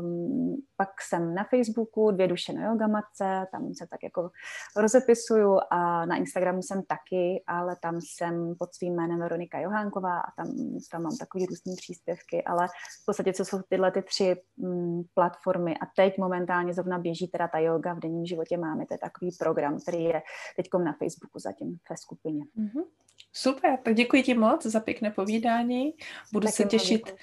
um, 0.00 0.56
pak 0.76 0.88
jsem 1.02 1.34
na 1.34 1.44
Facebooku 1.44 2.10
Dvě 2.10 2.28
duše 2.28 2.52
na 2.52 2.64
yoga 2.64 2.86
matce, 2.86 3.46
tam 3.52 3.74
se 3.74 3.86
tak 3.86 4.02
jako 4.02 4.30
rozepisuju 4.76 5.58
a 5.70 6.06
na 6.06 6.16
Instagramu 6.16 6.62
jsem 6.62 6.82
taky, 6.82 7.44
ale 7.46 7.76
tam 7.82 8.00
jsem 8.00 8.54
pod 8.58 8.74
svým 8.74 8.94
jménem 8.94 9.18
Veronika 9.18 9.58
Johánková 9.58 10.20
a 10.20 10.30
tam, 10.36 10.46
tam 10.90 11.02
mám 11.02 11.16
takový 11.16 11.46
různý 11.46 11.76
příspěvky, 11.76 12.44
ale 12.44 12.68
v 13.02 13.04
podstatě 13.06 13.32
co 13.32 13.44
jsou 13.44 13.62
tyhle 13.68 13.90
ty 13.90 14.02
tři 14.02 14.36
mm, 14.56 15.02
platformy 15.14 15.74
a 15.74 15.86
teď 15.96 16.18
momentálně 16.18 16.74
zrovna 16.74 16.98
běží 16.98 17.28
teda 17.28 17.48
ta 17.48 17.58
yoga 17.58 17.94
v 17.94 18.00
denním 18.00 18.26
životě 18.26 18.56
máme, 18.56 18.86
to 18.86 18.94
je 18.94 18.98
takový 19.02 19.30
program, 19.38 19.80
který 19.80 20.04
je 20.04 20.22
teď 20.56 20.66
na 20.84 20.92
Facebooku 20.92 21.38
zatím 21.38 21.78
ve 21.90 21.96
skupině. 21.96 22.44
Mm-hmm. 22.44 22.84
Super, 23.32 23.78
tak 23.82 23.94
děkuji 23.94 24.22
ti 24.22 24.34
moc 24.34 24.66
za 24.66 24.80
pěkné 24.80 25.10
povídání. 25.10 25.94
Budu 26.32 26.46
Taky 26.46 26.56
se 26.56 26.64
těšit 26.64 27.06
děkuji. 27.06 27.18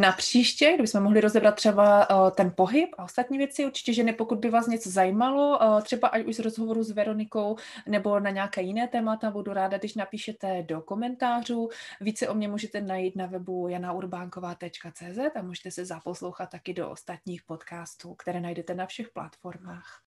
na 0.00 0.12
příště, 0.12 0.72
kdybychom 0.74 1.02
mohli 1.02 1.20
rozebrat 1.20 1.54
třeba 1.54 2.10
uh, 2.10 2.30
ten 2.30 2.52
pohyb 2.56 2.90
a 2.98 3.04
ostatní 3.04 3.38
věci. 3.38 3.66
Určitě, 3.66 3.92
že 3.92 4.12
pokud 4.12 4.38
by 4.38 4.50
vás 4.50 4.66
něco 4.66 4.90
zajímalo, 4.90 5.58
uh, 5.58 5.80
třeba 5.80 6.08
ať 6.08 6.24
už 6.24 6.36
z 6.36 6.38
rozhovoru 6.38 6.82
s 6.82 6.90
Veronikou 6.90 7.56
nebo 7.88 8.20
na 8.20 8.30
nějaké 8.30 8.62
jiné 8.62 8.88
témata, 8.88 9.30
budu 9.30 9.52
ráda, 9.52 9.78
když 9.78 9.94
napíšete 9.94 10.62
do 10.62 10.80
komentářů. 10.80 11.68
Více 12.00 12.28
o 12.28 12.34
mě 12.34 12.48
můžete 12.48 12.80
najít 12.80 13.16
na 13.16 13.26
webu 13.26 13.68
janaurbánková.cz 13.68 15.18
a 15.36 15.42
můžete 15.42 15.70
se 15.70 15.84
zaposlouchat 15.84 16.50
taky 16.50 16.74
do 16.74 16.90
ostatních 16.90 17.42
podcastů, 17.42 18.14
které 18.14 18.40
najdete 18.40 18.74
na 18.74 18.86
všech 18.86 19.08
platformách. 19.10 20.03